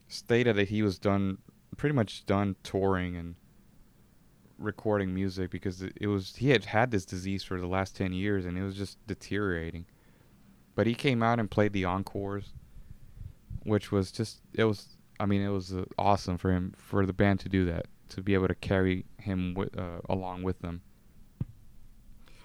stated 0.09 0.57
that 0.57 0.69
he 0.69 0.83
was 0.83 0.99
done 0.99 1.39
pretty 1.77 1.95
much 1.95 2.27
done 2.27 2.57
touring 2.63 3.17
and 3.17 3.37
recording 4.59 5.15
music 5.15 5.51
because 5.51 5.83
it, 5.83 6.07
was 6.07 6.37
he 6.37 6.51
had 6.51 6.65
had 6.65 6.91
this 6.91 7.05
disease 7.05 7.43
for 7.43 7.61
the 7.61 7.67
last 7.67 7.97
10 7.97 8.13
years 8.13 8.45
and 8.45 8.59
it 8.59 8.63
was 8.63 8.77
just 8.77 8.99
deteriorating. 9.07 9.87
But 10.75 10.87
he 10.87 10.95
came 10.95 11.23
out 11.23 11.39
and 11.39 11.51
played 11.51 11.73
the 11.73 11.85
encores 11.85 12.53
which 13.65 13.91
was 13.91 14.13
just 14.13 14.41
it 14.53 14.65
was 14.65 14.97
I 15.19 15.27
mean 15.27 15.41
it 15.41 15.49
was 15.49 15.73
uh, 15.73 15.85
awesome 15.99 16.37
for 16.39 16.53
him 16.53 16.75
for 16.77 17.07
the 17.07 17.13
band 17.13 17.41
to 17.41 17.49
do 17.49 17.65
that 17.67 17.87
to 18.11 18.23
be 18.23 18.35
able 18.35 18.49
to 18.49 18.55
carry 18.55 19.05
him 19.19 19.55
with, 19.55 19.77
uh, 19.79 20.01
along 20.09 20.43
with 20.43 20.61
them. 20.61 20.83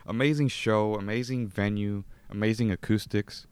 Amazing 0.05 0.47
show, 0.47 0.95
amazing 0.95 1.47
venue, 1.47 2.03
amazing 2.29 2.71
acoustics. 2.71 3.45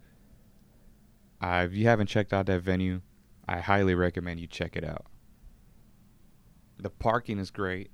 Uh, 1.41 1.63
if 1.65 1.73
you 1.73 1.85
haven't 1.85 2.07
checked 2.07 2.33
out 2.33 2.47
that 2.47 2.61
venue, 2.61 3.01
I 3.47 3.59
highly 3.59 3.93
recommend 3.93 4.39
you 4.39 4.47
check 4.47 4.75
it 4.75 4.83
out. 4.83 5.05
The 6.79 6.89
parking 6.89 7.37
is 7.37 7.51
great. 7.51 7.91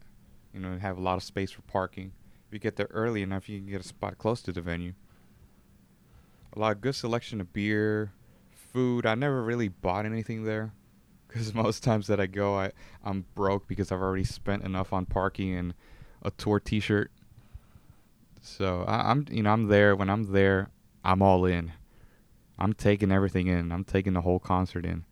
You 0.54 0.60
know, 0.60 0.78
have 0.78 0.97
a 0.97 1.02
lot 1.02 1.17
of 1.17 1.23
space 1.23 1.52
for 1.52 1.62
parking. 1.63 2.13
If 2.47 2.54
you 2.54 2.60
get 2.60 2.76
there 2.76 2.89
early 2.91 3.21
enough, 3.21 3.49
you 3.49 3.60
can 3.60 3.69
get 3.69 3.82
a 3.82 3.88
spot 3.88 4.17
close 4.17 4.41
to 4.43 4.52
the 4.52 4.62
venue. 4.62 4.93
A 6.56 6.60
lot 6.60 6.73
of 6.73 6.82
good 6.82 6.95
selection 6.95 7.41
of 7.41 7.52
beer, 7.52 8.13
food. 8.52 9.06
I 9.06 9.15
never 9.15 9.43
really 9.43 9.67
bought 9.67 10.06
anything 10.06 10.43
there 10.43 10.73
because 11.34 11.54
most 11.54 11.84
times 11.84 12.08
that 12.08 12.19
I 12.19 12.28
go, 12.28 12.56
I 12.56 12.72
I'm 13.04 13.26
broke 13.34 13.67
because 13.67 13.91
I've 13.91 14.02
already 14.02 14.24
spent 14.24 14.63
enough 14.63 14.93
on 14.93 15.06
parking 15.06 15.56
and 15.56 15.74
a 16.22 16.32
tour 16.32 16.60
T-shirt. 16.60 17.12
So 18.41 18.84
I, 18.88 19.10
I'm 19.10 19.26
you 19.32 19.43
know 19.43 19.52
I'm 19.52 19.67
there 19.67 19.96
when 19.96 20.10
I'm 20.10 20.32
there, 20.32 20.69
I'm 21.04 21.22
all 21.22 21.46
in. 21.46 21.72
I'm 22.60 22.74
taking 22.74 23.12
everything 23.12 23.48
in. 23.48 23.72
I'm 23.72 23.84
taking 23.84 24.13
the 24.13 24.22
whole 24.22 24.39
concert 24.39 24.86
in. 24.86 25.06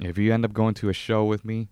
If 0.00 0.18
you 0.18 0.34
end 0.34 0.44
up 0.44 0.52
going 0.52 0.74
to 0.74 0.88
a 0.88 0.92
show 0.92 1.24
with 1.24 1.44
me, 1.44 1.68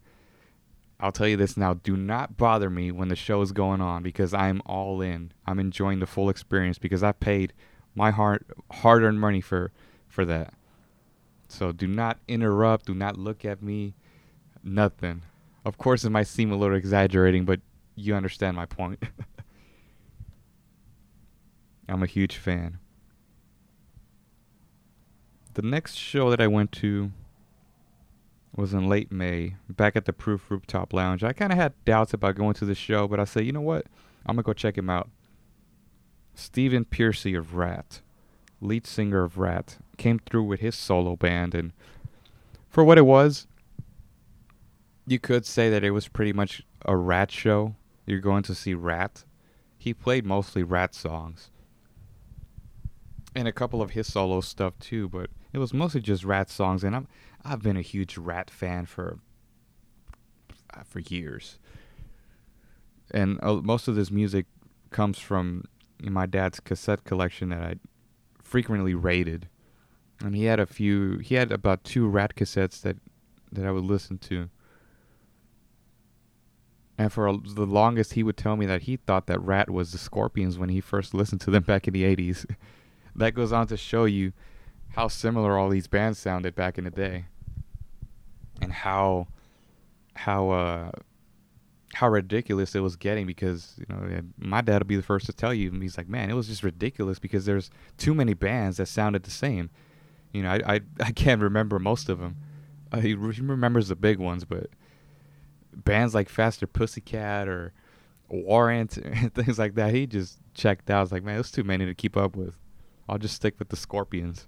I'll 1.00 1.10
tell 1.10 1.26
you 1.26 1.36
this 1.36 1.56
now. 1.56 1.74
Do 1.74 1.96
not 1.96 2.36
bother 2.36 2.70
me 2.70 2.92
when 2.92 3.08
the 3.08 3.16
show 3.16 3.42
is 3.42 3.50
going 3.50 3.80
on 3.80 4.04
because 4.04 4.32
I'm 4.32 4.62
all 4.66 5.00
in. 5.00 5.32
I'm 5.46 5.58
enjoying 5.58 5.98
the 5.98 6.06
full 6.06 6.28
experience 6.28 6.78
because 6.78 7.02
I 7.02 7.10
paid 7.10 7.52
my 7.96 8.12
hard 8.12 8.44
hard-earned 8.70 9.20
money 9.20 9.40
for 9.40 9.72
for 10.06 10.24
that. 10.26 10.54
So 11.50 11.72
do 11.72 11.86
not 11.86 12.18
interrupt. 12.28 12.86
Do 12.86 12.94
not 12.94 13.18
look 13.18 13.44
at 13.44 13.62
me. 13.62 13.94
Nothing. 14.62 15.22
Of 15.64 15.78
course, 15.78 16.04
it 16.04 16.10
might 16.10 16.26
seem 16.26 16.52
a 16.52 16.56
little 16.56 16.76
exaggerating, 16.76 17.44
but 17.44 17.60
you 17.94 18.14
understand 18.14 18.56
my 18.56 18.66
point. 18.66 19.02
I'm 21.88 22.02
a 22.02 22.06
huge 22.06 22.36
fan. 22.36 22.78
The 25.54 25.62
next 25.62 25.96
show 25.96 26.30
that 26.30 26.40
I 26.40 26.46
went 26.46 26.72
to 26.72 27.10
was 28.54 28.72
in 28.72 28.88
late 28.88 29.10
May, 29.10 29.56
back 29.68 29.96
at 29.96 30.04
the 30.04 30.12
Proof 30.12 30.50
Rooftop 30.50 30.92
Lounge. 30.92 31.24
I 31.24 31.32
kind 31.32 31.52
of 31.52 31.58
had 31.58 31.72
doubts 31.84 32.14
about 32.14 32.36
going 32.36 32.54
to 32.54 32.64
the 32.64 32.74
show, 32.74 33.08
but 33.08 33.20
I 33.20 33.24
said, 33.24 33.44
you 33.44 33.52
know 33.52 33.60
what? 33.60 33.86
I'm 34.26 34.36
going 34.36 34.44
to 34.44 34.46
go 34.46 34.52
check 34.52 34.78
him 34.78 34.90
out. 34.90 35.08
Stephen 36.34 36.84
Pearcy 36.84 37.36
of 37.36 37.54
Ratt, 37.54 38.00
lead 38.60 38.86
singer 38.86 39.24
of 39.24 39.38
Ratt, 39.38 39.78
came 40.00 40.18
through 40.18 40.44
with 40.44 40.60
his 40.60 40.74
solo 40.74 41.14
band, 41.14 41.54
and 41.54 41.72
for 42.68 42.82
what 42.82 42.98
it 42.98 43.06
was, 43.06 43.46
you 45.06 45.18
could 45.18 45.46
say 45.46 45.70
that 45.70 45.84
it 45.84 45.90
was 45.92 46.08
pretty 46.08 46.32
much 46.32 46.62
a 46.84 46.96
Ratt 46.96 47.30
show. 47.30 47.74
You're 48.06 48.20
going 48.20 48.42
to 48.44 48.54
see 48.54 48.74
Ratt. 48.74 49.24
He 49.78 49.94
played 49.94 50.26
mostly 50.26 50.62
Ratt 50.62 50.94
songs 50.94 51.50
and 53.34 53.46
a 53.46 53.52
couple 53.52 53.80
of 53.80 53.90
his 53.90 54.12
solo 54.12 54.40
stuff 54.40 54.78
too, 54.78 55.08
but 55.08 55.30
it 55.52 55.58
was 55.58 55.72
mostly 55.72 56.00
just 56.00 56.24
Ratt 56.24 56.50
songs, 56.50 56.84
and 56.84 56.94
I'm 56.96 57.08
I've 57.44 57.62
been 57.62 57.76
a 57.76 57.82
huge 57.82 58.18
Ratt 58.18 58.50
fan 58.50 58.86
for 58.86 59.18
uh, 60.74 60.82
for 60.84 61.00
years, 61.00 61.58
and 63.10 63.38
uh, 63.42 63.54
most 63.54 63.88
of 63.88 63.94
this 63.94 64.10
music 64.10 64.46
comes 64.90 65.18
from 65.18 65.64
my 66.02 66.26
dad's 66.26 66.60
cassette 66.60 67.04
collection 67.04 67.50
that 67.50 67.62
I 67.62 67.74
frequently 68.42 68.94
raided, 68.94 69.48
and 70.24 70.35
he 70.35 70.44
had 70.44 70.61
a 70.61 70.66
few. 70.66 71.18
He 71.18 71.35
had 71.35 71.52
about 71.52 71.85
two 71.85 72.06
Ratt 72.09 72.35
cassettes 72.35 72.80
that 72.83 72.96
that 73.52 73.66
I 73.66 73.70
would 73.70 73.85
listen 73.85 74.18
to. 74.18 74.48
And 76.98 77.11
for 77.11 77.26
a, 77.26 77.37
the 77.38 77.64
longest, 77.64 78.12
he 78.12 78.22
would 78.22 78.37
tell 78.37 78.56
me 78.56 78.66
that 78.66 78.83
he 78.83 78.96
thought 78.96 79.26
that 79.26 79.40
Ratt 79.40 79.70
was 79.70 79.92
the 79.92 79.98
Scorpions 79.98 80.59
when 80.59 80.68
he 80.68 80.83
first 80.83 81.14
listened 81.14 81.40
to 81.42 81.50
them 81.50 81.62
back 81.62 81.88
in 81.88 81.94
the 81.94 82.04
80s. 82.04 82.44
that 83.16 83.33
goes 83.33 83.52
on 83.52 83.66
to 83.68 83.76
show 83.76 84.04
you 84.04 84.33
how 84.90 85.09
similar 85.09 85.56
all 85.59 85.70
these 85.70 85.87
bands 85.87 86.18
sounded 86.18 86.54
back 86.54 86.76
in 86.76 86.85
the 86.85 86.90
day 86.90 87.24
and 88.61 88.72
how 88.72 89.28
how 90.14 90.50
uh 90.50 90.90
how 91.94 92.09
ridiculous 92.09 92.74
it 92.74 92.80
was 92.80 92.96
getting 92.96 93.26
because 93.26 93.74
you 93.78 93.87
know 93.88 94.20
my 94.37 94.61
dad 94.61 94.83
will 94.83 94.87
be 94.87 94.96
the 94.96 95.02
first 95.02 95.26
to 95.26 95.33
tell 95.33 95.54
you 95.54 95.70
he's 95.80 95.96
like 95.96 96.09
man 96.09 96.30
it 96.30 96.35
was 96.35 96.48
just 96.48 96.62
ridiculous 96.62 97.18
because 97.18 97.46
there's 97.46 97.70
too 97.96 98.14
many 98.14 98.35
bands 98.35 98.76
that 98.76 98.87
sounded 98.87 99.22
the 99.22 99.30
same 99.30 99.70
you 100.32 100.42
know 100.42 100.50
i 100.50 100.74
i, 100.74 100.80
I 101.00 101.12
can't 101.12 101.40
remember 101.40 101.78
most 101.78 102.08
of 102.08 102.18
them 102.18 102.36
uh, 102.92 103.00
he 103.00 103.14
remembers 103.14 103.88
the 103.88 103.96
big 103.96 104.18
ones 104.18 104.44
but 104.44 104.68
bands 105.72 106.14
like 106.14 106.28
faster 106.28 106.66
pussycat 106.66 107.48
or 107.48 107.72
warrant 108.28 108.96
and 109.04 109.32
things 109.34 109.58
like 109.58 109.74
that 109.74 109.94
he 109.94 110.06
just 110.06 110.38
checked 110.54 110.90
out 110.90 110.98
I 110.98 111.00
was 111.02 111.12
like 111.12 111.22
man 111.24 111.38
it's 111.38 111.50
too 111.50 111.64
many 111.64 111.86
to 111.86 111.94
keep 111.94 112.16
up 112.16 112.36
with 112.36 112.56
i'll 113.08 113.18
just 113.18 113.36
stick 113.36 113.54
with 113.58 113.68
the 113.68 113.76
scorpions 113.76 114.46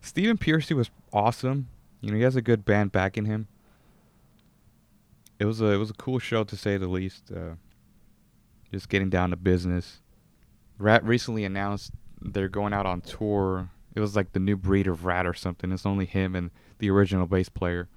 Stephen 0.00 0.38
Pearcy 0.38 0.74
was 0.74 0.90
awesome. 1.12 1.68
You 2.00 2.10
know, 2.10 2.16
he 2.16 2.22
has 2.22 2.36
a 2.36 2.42
good 2.42 2.64
band 2.64 2.92
backing 2.92 3.24
him. 3.24 3.48
It 5.38 5.44
was 5.44 5.60
a 5.60 5.66
it 5.66 5.76
was 5.76 5.90
a 5.90 5.94
cool 5.94 6.18
show 6.18 6.44
to 6.44 6.56
say 6.56 6.76
the 6.76 6.88
least. 6.88 7.30
Uh, 7.30 7.54
just 8.72 8.88
getting 8.88 9.10
down 9.10 9.30
to 9.30 9.36
business. 9.36 10.00
Ratt 10.78 11.04
recently 11.04 11.44
announced 11.44 11.92
they're 12.20 12.48
going 12.48 12.72
out 12.72 12.86
on 12.86 13.00
tour. 13.00 13.70
It 13.94 14.00
was 14.00 14.14
like 14.16 14.32
the 14.32 14.40
new 14.40 14.56
breed 14.56 14.86
of 14.86 15.04
Ratt 15.04 15.26
or 15.26 15.34
something. 15.34 15.72
It's 15.72 15.86
only 15.86 16.06
him 16.06 16.36
and 16.36 16.50
the 16.78 16.90
original 16.90 17.26
bass 17.26 17.48
player. 17.48 17.88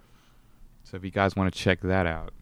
So 0.83 0.97
if 0.97 1.03
you 1.03 1.11
guys 1.11 1.35
want 1.35 1.53
to 1.53 1.59
check 1.59 1.81
that 1.81 2.05
out, 2.07 2.33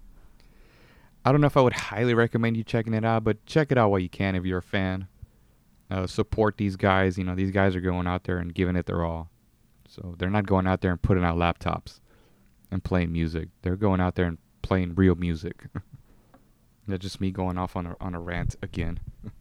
I 1.26 1.32
don't 1.32 1.42
know 1.42 1.48
if 1.48 1.58
I 1.58 1.62
would 1.62 1.74
highly 1.74 2.14
recommend 2.14 2.58
you 2.58 2.64
checking 2.64 2.94
it 2.94 3.04
out, 3.04 3.24
but 3.24 3.46
check 3.46 3.72
it 3.72 3.78
out 3.78 3.90
while 3.92 4.00
you 4.00 4.10
can 4.10 4.36
if 4.36 4.46
you're 4.46 4.60
a 4.60 4.64
fan. 4.64 5.08
Uh, 5.92 6.08
support 6.08 6.58
these 6.58 6.76
guys. 6.76 7.18
You 7.18 7.24
know, 7.24 7.36
these 7.36 7.52
guys 7.52 7.76
are 7.76 7.82
going 7.82 8.08
out 8.08 8.24
there 8.24 8.38
and 8.38 8.54
giving 8.54 8.76
it 8.76 8.86
their 8.86 9.04
all. 9.04 9.30
So 9.88 10.16
they're 10.18 10.30
not 10.30 10.46
going 10.46 10.68
out 10.68 10.82
there 10.82 10.92
and 10.92 11.02
putting 11.02 11.24
out 11.24 11.38
laptops 11.38 12.00
and 12.72 12.84
playing 12.84 13.12
music. 13.12 13.50
They're 13.64 13.76
going 13.76 14.00
out 14.00 14.16
there 14.16 14.28
and 14.28 14.38
playing 14.62 14.96
real 14.96 15.16
music. 15.16 15.66
That's 16.88 17.02
just 17.02 17.20
me 17.20 17.32
going 17.32 17.58
off 17.58 17.76
on 17.76 17.86
a 17.88 17.96
on 18.00 18.16
a 18.16 18.20
rant 18.20 18.56
again. 18.62 19.00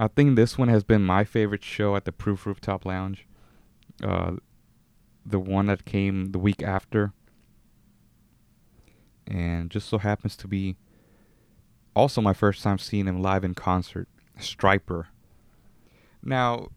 I 0.00 0.08
think 0.08 0.34
this 0.34 0.56
one 0.56 0.68
has 0.68 0.82
been 0.82 1.02
my 1.02 1.24
favorite 1.24 1.62
show 1.62 1.94
at 1.94 2.06
the 2.06 2.10
Proof 2.10 2.46
Rooftop 2.46 2.86
Lounge. 2.86 3.26
Uh, 4.02 4.36
the 5.26 5.38
one 5.38 5.66
that 5.66 5.84
came 5.84 6.32
the 6.32 6.38
week 6.38 6.62
after, 6.62 7.12
and 9.26 9.70
just 9.70 9.90
so 9.90 9.98
happens 9.98 10.36
to 10.36 10.48
be 10.48 10.78
also 11.94 12.22
my 12.22 12.32
first 12.32 12.62
time 12.62 12.78
seeing 12.78 13.04
him 13.04 13.20
live 13.20 13.44
in 13.44 13.52
concert. 13.52 14.08
Stryper. 14.38 15.08
Now, 16.22 16.68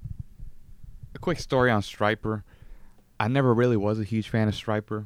a 1.15 1.19
quick 1.19 1.39
story 1.39 1.71
on 1.71 1.81
Stryper. 1.81 2.43
I 3.21 3.29
never 3.29 3.53
really 3.53 3.77
was 3.77 4.01
a 4.01 4.03
huge 4.03 4.27
fan 4.27 4.49
of 4.49 4.53
Stryper 4.53 5.05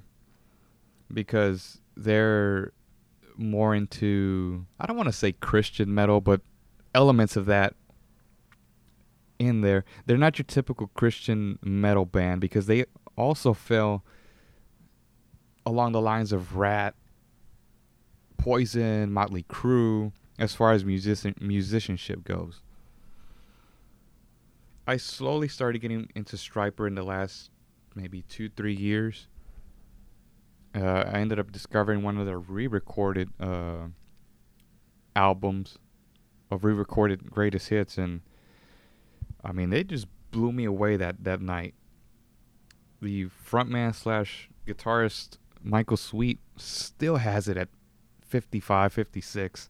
because 1.13 1.81
they're 1.95 2.73
more 3.35 3.75
into 3.75 4.65
I 4.79 4.87
don't 4.87 4.97
want 4.97 5.07
to 5.07 5.13
say 5.13 5.33
Christian 5.33 5.93
metal, 5.93 6.19
but 6.19 6.41
elements 6.95 7.35
of 7.35 7.45
that 7.45 7.75
in 9.39 9.61
there. 9.61 9.85
They're 10.05 10.17
not 10.17 10.37
your 10.37 10.45
typical 10.45 10.87
Christian 10.87 11.59
metal 11.61 12.05
band 12.05 12.41
because 12.41 12.65
they 12.67 12.85
also 13.15 13.53
fell 13.53 14.03
along 15.65 15.91
the 15.91 16.01
lines 16.01 16.31
of 16.31 16.55
Ratt, 16.55 16.95
Poison, 18.37 19.11
Motley 19.11 19.43
Crue, 19.43 20.11
as 20.39 20.53
far 20.53 20.71
as 20.71 20.85
musician 20.85 21.35
musicianship 21.41 22.23
goes. 22.23 22.61
I 24.85 24.97
slowly 24.97 25.49
started 25.49 25.79
getting 25.79 26.09
into 26.15 26.37
Stryper 26.37 26.87
in 26.87 26.95
the 26.95 27.03
last 27.03 27.49
maybe 27.95 28.21
two, 28.21 28.49
three 28.49 28.75
years. 28.75 29.27
Uh, 30.73 31.03
I 31.07 31.19
ended 31.19 31.39
up 31.39 31.51
discovering 31.51 32.03
one 32.03 32.17
of 32.17 32.25
their 32.25 32.39
re-recorded 32.39 33.29
uh, 33.39 33.87
albums 35.15 35.77
of 36.49 36.63
re-recorded 36.63 37.29
greatest 37.29 37.69
hits, 37.69 37.97
and 37.97 38.21
I 39.47 39.53
mean 39.53 39.69
they 39.69 39.83
just 39.83 40.07
blew 40.31 40.51
me 40.51 40.65
away 40.65 40.97
that 40.97 41.23
that 41.23 41.41
night. 41.41 41.73
The 43.01 43.27
frontman 43.27 43.95
slash 43.95 44.49
guitarist 44.67 45.37
Michael 45.63 45.97
Sweet 45.97 46.39
still 46.57 47.17
has 47.17 47.47
it 47.47 47.57
at 47.57 47.69
55, 48.21 48.93
56. 48.93 49.69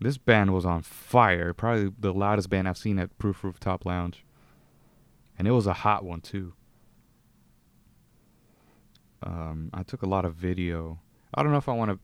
This 0.00 0.18
band 0.18 0.52
was 0.52 0.66
on 0.66 0.82
fire. 0.82 1.54
Probably 1.54 1.92
the 1.98 2.12
loudest 2.12 2.50
band 2.50 2.68
I've 2.68 2.76
seen 2.76 2.98
at 2.98 3.16
Proof 3.18 3.44
Rooftop 3.44 3.86
Lounge. 3.86 4.24
And 5.38 5.46
it 5.48 5.52
was 5.52 5.66
a 5.66 5.72
hot 5.72 6.04
one, 6.04 6.20
too. 6.20 6.54
Um, 9.22 9.70
I 9.72 9.82
took 9.84 10.02
a 10.02 10.08
lot 10.08 10.24
of 10.24 10.34
video. 10.34 10.98
I 11.32 11.42
don't 11.42 11.52
know 11.52 11.58
if 11.58 11.68
I 11.68 11.72
want 11.72 11.92
to 11.92 11.98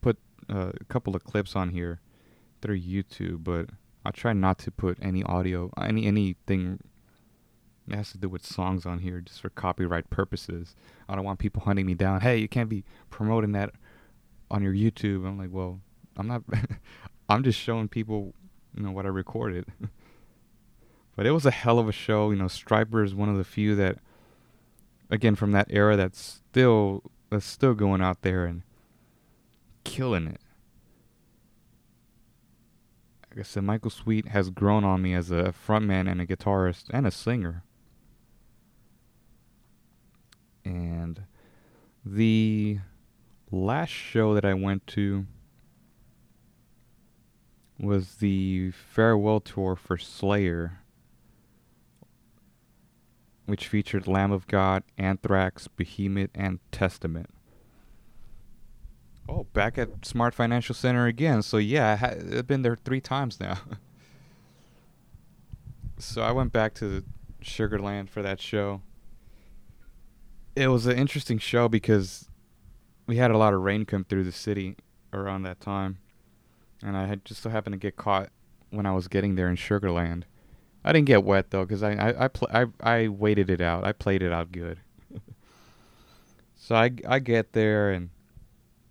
put 0.00 0.18
uh, 0.50 0.72
a 0.78 0.84
couple 0.84 1.14
of 1.14 1.24
clips 1.24 1.54
on 1.54 1.70
here 1.70 2.00
through 2.60 2.80
YouTube, 2.80 3.44
but 3.44 3.70
I 4.04 4.10
try 4.10 4.32
not 4.32 4.58
to 4.58 4.70
put 4.70 4.98
any 5.00 5.22
audio, 5.22 5.72
any 5.80 6.06
anything 6.06 6.80
that 7.86 7.96
has 7.96 8.12
to 8.12 8.18
do 8.18 8.28
with 8.28 8.44
songs 8.44 8.86
on 8.86 9.00
here 9.00 9.20
just 9.20 9.40
for 9.40 9.50
copyright 9.50 10.10
purposes. 10.10 10.74
I 11.08 11.14
don't 11.14 11.24
want 11.24 11.38
people 11.38 11.62
hunting 11.62 11.86
me 11.86 11.94
down. 11.94 12.20
Hey, 12.20 12.38
you 12.38 12.48
can't 12.48 12.68
be 12.68 12.84
promoting 13.10 13.52
that 13.52 13.72
on 14.50 14.62
your 14.62 14.72
YouTube. 14.72 15.26
I'm 15.26 15.38
like, 15.38 15.50
well, 15.52 15.80
I'm 16.16 16.26
not. 16.26 16.42
I'm 17.28 17.42
just 17.42 17.58
showing 17.58 17.88
people, 17.88 18.34
you 18.76 18.82
know, 18.82 18.90
what 18.90 19.06
I 19.06 19.08
recorded. 19.08 19.66
but 21.16 21.26
it 21.26 21.30
was 21.30 21.46
a 21.46 21.50
hell 21.50 21.78
of 21.78 21.88
a 21.88 21.92
show. 21.92 22.30
You 22.30 22.36
know, 22.36 22.46
Stryper 22.46 23.04
is 23.04 23.14
one 23.14 23.28
of 23.28 23.38
the 23.38 23.44
few 23.44 23.74
that, 23.76 23.98
again, 25.10 25.34
from 25.34 25.52
that 25.52 25.68
era 25.70 25.96
that's 25.96 26.20
still 26.20 27.02
that's 27.30 27.46
still 27.46 27.74
going 27.74 28.02
out 28.02 28.22
there 28.22 28.44
and 28.44 28.62
killing 29.84 30.26
it. 30.26 30.40
Like 33.34 33.40
I 33.40 33.48
said, 33.48 33.64
Michael 33.64 33.90
Sweet 33.90 34.28
has 34.28 34.48
grown 34.48 34.84
on 34.84 35.02
me 35.02 35.12
as 35.12 35.32
a 35.32 35.52
frontman 35.52 36.08
and 36.08 36.20
a 36.20 36.26
guitarist 36.26 36.84
and 36.90 37.04
a 37.04 37.10
singer. 37.10 37.64
And 40.64 41.24
the 42.04 42.78
last 43.50 43.90
show 43.90 44.34
that 44.34 44.44
I 44.44 44.54
went 44.54 44.86
to 44.88 45.26
was 47.76 48.16
the 48.16 48.70
farewell 48.70 49.40
tour 49.40 49.74
for 49.74 49.98
Slayer, 49.98 50.78
which 53.46 53.66
featured 53.66 54.06
Lamb 54.06 54.30
of 54.30 54.46
God, 54.46 54.84
Anthrax, 54.96 55.66
Behemoth, 55.66 56.30
and 56.36 56.60
Testament. 56.70 57.30
Oh, 59.28 59.44
back 59.52 59.78
at 59.78 60.04
Smart 60.04 60.34
Financial 60.34 60.74
Center 60.74 61.06
again. 61.06 61.42
So 61.42 61.56
yeah, 61.56 61.96
ha- 61.96 62.14
I've 62.38 62.46
been 62.46 62.62
there 62.62 62.76
three 62.76 63.00
times 63.00 63.40
now. 63.40 63.58
so 65.98 66.22
I 66.22 66.32
went 66.32 66.52
back 66.52 66.74
to 66.74 67.04
Sugarland 67.42 68.08
for 68.10 68.22
that 68.22 68.40
show. 68.40 68.82
It 70.54 70.68
was 70.68 70.86
an 70.86 70.96
interesting 70.96 71.38
show 71.38 71.68
because 71.68 72.28
we 73.06 73.16
had 73.16 73.30
a 73.30 73.38
lot 73.38 73.54
of 73.54 73.60
rain 73.62 73.84
come 73.84 74.04
through 74.04 74.24
the 74.24 74.32
city 74.32 74.76
around 75.12 75.42
that 75.42 75.60
time, 75.60 75.98
and 76.82 76.96
I 76.96 77.06
had 77.06 77.24
just 77.24 77.42
so 77.42 77.50
happened 77.50 77.72
to 77.74 77.78
get 77.78 77.96
caught 77.96 78.28
when 78.70 78.86
I 78.86 78.92
was 78.92 79.08
getting 79.08 79.34
there 79.34 79.48
in 79.48 79.56
Sugarland. 79.56 80.24
I 80.84 80.92
didn't 80.92 81.06
get 81.06 81.24
wet 81.24 81.50
though, 81.50 81.64
cause 81.66 81.82
I 81.82 81.92
I 81.94 82.24
I, 82.24 82.28
pl- 82.28 82.50
I 82.52 82.66
I 82.80 83.08
waited 83.08 83.48
it 83.48 83.60
out. 83.60 83.84
I 83.84 83.92
played 83.92 84.22
it 84.22 84.32
out 84.32 84.52
good. 84.52 84.78
so 86.56 86.74
I 86.74 86.90
I 87.08 87.18
get 87.20 87.52
there 87.52 87.90
and 87.90 88.10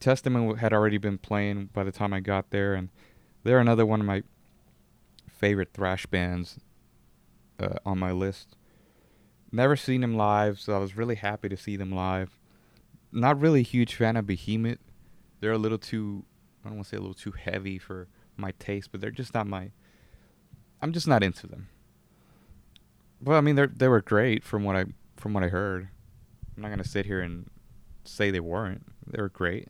Testament 0.03 0.59
had 0.59 0.73
already 0.73 0.97
been 0.97 1.17
playing 1.17 1.69
by 1.71 1.85
the 1.85 1.91
time 1.91 2.11
I 2.11 2.19
got 2.19 2.49
there, 2.49 2.73
and 2.73 2.89
they're 3.43 3.59
another 3.59 3.85
one 3.85 4.01
of 4.01 4.05
my 4.05 4.23
favorite 5.29 5.71
thrash 5.73 6.05
bands 6.05 6.59
uh, 7.57 7.75
on 7.85 7.99
my 7.99 8.11
list. 8.11 8.57
Never 9.49 9.77
seen 9.77 10.01
them 10.01 10.17
live, 10.17 10.59
so 10.59 10.75
I 10.75 10.79
was 10.79 10.97
really 10.97 11.15
happy 11.15 11.47
to 11.47 11.55
see 11.55 11.77
them 11.77 11.89
live. 11.89 12.37
Not 13.13 13.39
really 13.39 13.61
a 13.61 13.63
huge 13.63 13.95
fan 13.95 14.17
of 14.17 14.27
Behemoth. 14.27 14.79
They're 15.39 15.53
a 15.53 15.57
little 15.57 15.77
too, 15.77 16.25
I 16.65 16.67
don't 16.67 16.79
want 16.79 16.87
to 16.87 16.89
say 16.89 16.97
a 16.97 17.01
little 17.01 17.13
too 17.13 17.31
heavy 17.31 17.77
for 17.79 18.09
my 18.35 18.51
taste, 18.59 18.91
but 18.91 18.99
they're 18.99 19.09
just 19.09 19.33
not 19.33 19.47
my. 19.47 19.71
I'm 20.81 20.91
just 20.91 21.07
not 21.07 21.23
into 21.23 21.47
them. 21.47 21.69
But 23.21 23.35
I 23.35 23.41
mean, 23.41 23.55
they 23.55 23.67
they 23.67 23.87
were 23.87 24.01
great 24.01 24.43
from 24.43 24.65
what 24.65 24.75
I 24.75 24.85
from 25.15 25.31
what 25.31 25.43
I 25.43 25.47
heard. 25.47 25.87
I'm 26.57 26.61
not 26.61 26.69
gonna 26.69 26.83
sit 26.83 27.05
here 27.05 27.21
and 27.21 27.49
say 28.03 28.31
they 28.31 28.41
weren't. 28.41 28.85
They 29.07 29.21
were 29.21 29.29
great 29.29 29.69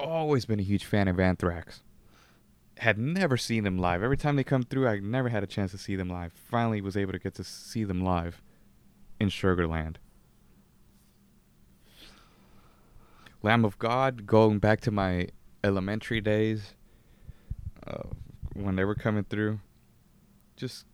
always 0.00 0.44
been 0.44 0.60
a 0.60 0.64
huge 0.64 0.84
fan 0.84 1.08
of 1.08 1.18
Anthrax. 1.20 1.82
Had 2.78 2.98
never 2.98 3.36
seen 3.36 3.64
them 3.64 3.78
live. 3.78 4.02
Every 4.02 4.16
time 4.16 4.36
they 4.36 4.44
come 4.44 4.62
through, 4.62 4.86
I 4.86 5.00
never 5.00 5.28
had 5.28 5.42
a 5.42 5.48
chance 5.48 5.72
to 5.72 5.78
see 5.78 5.96
them 5.96 6.08
live. 6.08 6.32
Finally, 6.32 6.80
was 6.80 6.96
able 6.96 7.12
to 7.12 7.18
get 7.18 7.34
to 7.34 7.44
see 7.44 7.84
them 7.84 8.04
live 8.04 8.40
in 9.18 9.28
Sugarland. 9.28 9.96
Lamb 13.42 13.64
of 13.64 13.78
God, 13.78 14.26
going 14.26 14.58
back 14.58 14.80
to 14.82 14.90
my 14.90 15.28
elementary 15.62 16.20
days, 16.20 16.74
uh, 17.86 18.02
when 18.54 18.76
they 18.76 18.84
were 18.84 18.94
coming 18.94 19.24
through, 19.24 19.60
just 20.56 20.84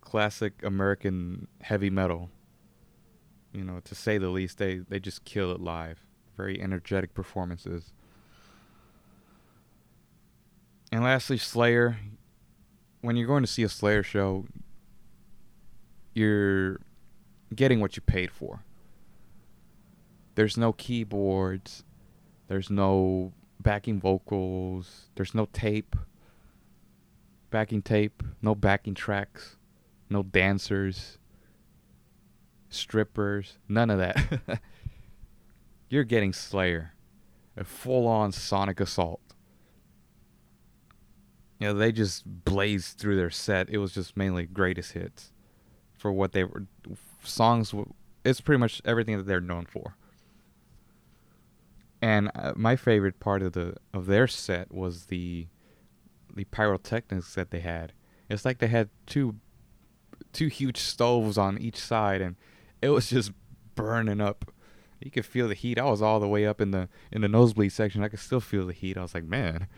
classic 0.00 0.62
American 0.64 1.46
heavy 1.60 1.90
metal. 1.90 2.30
You 3.52 3.64
know, 3.64 3.80
to 3.84 3.94
say 3.94 4.18
the 4.18 4.28
least, 4.28 4.58
they 4.58 4.78
they 4.78 4.98
just 4.98 5.24
kill 5.24 5.52
it 5.52 5.60
live. 5.60 6.00
Very 6.36 6.60
energetic 6.60 7.14
performances. 7.14 7.92
And 10.92 11.02
lastly, 11.02 11.38
Slayer. 11.38 11.96
When 13.00 13.16
you're 13.16 13.26
going 13.26 13.42
to 13.42 13.48
see 13.48 13.64
a 13.64 13.68
Slayer 13.68 14.02
show, 14.02 14.46
you're 16.14 16.78
getting 17.52 17.80
what 17.80 17.96
you 17.96 18.02
paid 18.02 18.30
for. 18.30 18.62
There's 20.34 20.56
no 20.56 20.72
keyboards, 20.72 21.82
there's 22.46 22.70
no 22.70 23.32
backing 23.58 23.98
vocals, 23.98 25.08
there's 25.16 25.34
no 25.34 25.46
tape, 25.52 25.96
backing 27.50 27.82
tape, 27.82 28.22
no 28.40 28.54
backing 28.54 28.94
tracks, 28.94 29.56
no 30.08 30.22
dancers, 30.22 31.18
strippers, 32.68 33.58
none 33.68 33.90
of 33.90 33.98
that. 33.98 34.60
you're 35.88 36.04
getting 36.04 36.32
Slayer, 36.32 36.92
a 37.56 37.64
full 37.64 38.06
on 38.06 38.30
sonic 38.30 38.78
assault 38.78 39.31
you 41.62 41.68
know, 41.68 41.74
they 41.74 41.92
just 41.92 42.24
blazed 42.44 42.98
through 42.98 43.14
their 43.14 43.30
set. 43.30 43.70
It 43.70 43.78
was 43.78 43.94
just 43.94 44.16
mainly 44.16 44.46
greatest 44.46 44.94
hits 44.94 45.30
for 45.96 46.10
what 46.10 46.32
they 46.32 46.42
were 46.42 46.66
songs. 47.22 47.72
It's 48.24 48.40
pretty 48.40 48.58
much 48.58 48.82
everything 48.84 49.16
that 49.16 49.28
they're 49.28 49.40
known 49.40 49.66
for. 49.66 49.94
And 52.00 52.32
uh, 52.34 52.54
my 52.56 52.74
favorite 52.74 53.20
part 53.20 53.42
of 53.42 53.52
the 53.52 53.76
of 53.94 54.06
their 54.06 54.26
set 54.26 54.74
was 54.74 55.04
the 55.04 55.46
the 56.34 56.46
pyrotechnics 56.46 57.36
that 57.36 57.52
they 57.52 57.60
had. 57.60 57.92
It's 58.28 58.44
like 58.44 58.58
they 58.58 58.66
had 58.66 58.88
two 59.06 59.36
two 60.32 60.48
huge 60.48 60.78
stoves 60.78 61.38
on 61.38 61.58
each 61.58 61.78
side, 61.78 62.20
and 62.20 62.34
it 62.80 62.88
was 62.88 63.08
just 63.08 63.30
burning 63.76 64.20
up. 64.20 64.50
You 64.98 65.12
could 65.12 65.26
feel 65.26 65.46
the 65.46 65.54
heat. 65.54 65.78
I 65.78 65.84
was 65.84 66.02
all 66.02 66.18
the 66.18 66.26
way 66.26 66.44
up 66.44 66.60
in 66.60 66.72
the 66.72 66.88
in 67.12 67.20
the 67.20 67.28
nosebleed 67.28 67.70
section. 67.70 68.02
I 68.02 68.08
could 68.08 68.18
still 68.18 68.40
feel 68.40 68.66
the 68.66 68.72
heat. 68.72 68.98
I 68.98 69.02
was 69.02 69.14
like, 69.14 69.22
man, 69.22 69.68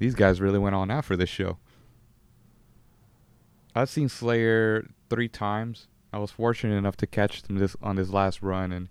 these 0.00 0.16
guys 0.16 0.40
really 0.40 0.58
went 0.58 0.74
on 0.74 0.90
out 0.90 1.04
for 1.04 1.16
this 1.16 1.28
show. 1.28 1.58
I've 3.76 3.88
seen 3.88 4.08
Slayer 4.08 4.88
three 5.08 5.28
times. 5.28 5.86
I 6.12 6.18
was 6.18 6.32
fortunate 6.32 6.74
enough 6.74 6.96
to 6.96 7.06
catch 7.06 7.42
them 7.42 7.58
this 7.58 7.76
on 7.80 7.94
this 7.94 8.10
last 8.10 8.42
run, 8.42 8.72
and 8.72 8.88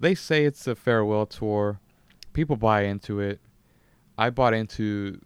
they 0.00 0.14
say 0.14 0.46
it's 0.46 0.66
a 0.66 0.74
farewell 0.74 1.26
tour. 1.26 1.78
People 2.32 2.56
buy 2.56 2.84
into 2.84 3.20
it. 3.20 3.40
I 4.16 4.30
bought 4.30 4.54
into 4.54 5.20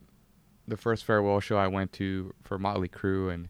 the 0.67 0.77
first 0.77 1.05
farewell 1.05 1.39
show 1.39 1.57
I 1.57 1.69
went 1.69 1.93
to 1.93 2.35
for 2.43 2.59
Motley 2.59 2.89
Crue, 2.89 3.33
and 3.33 3.49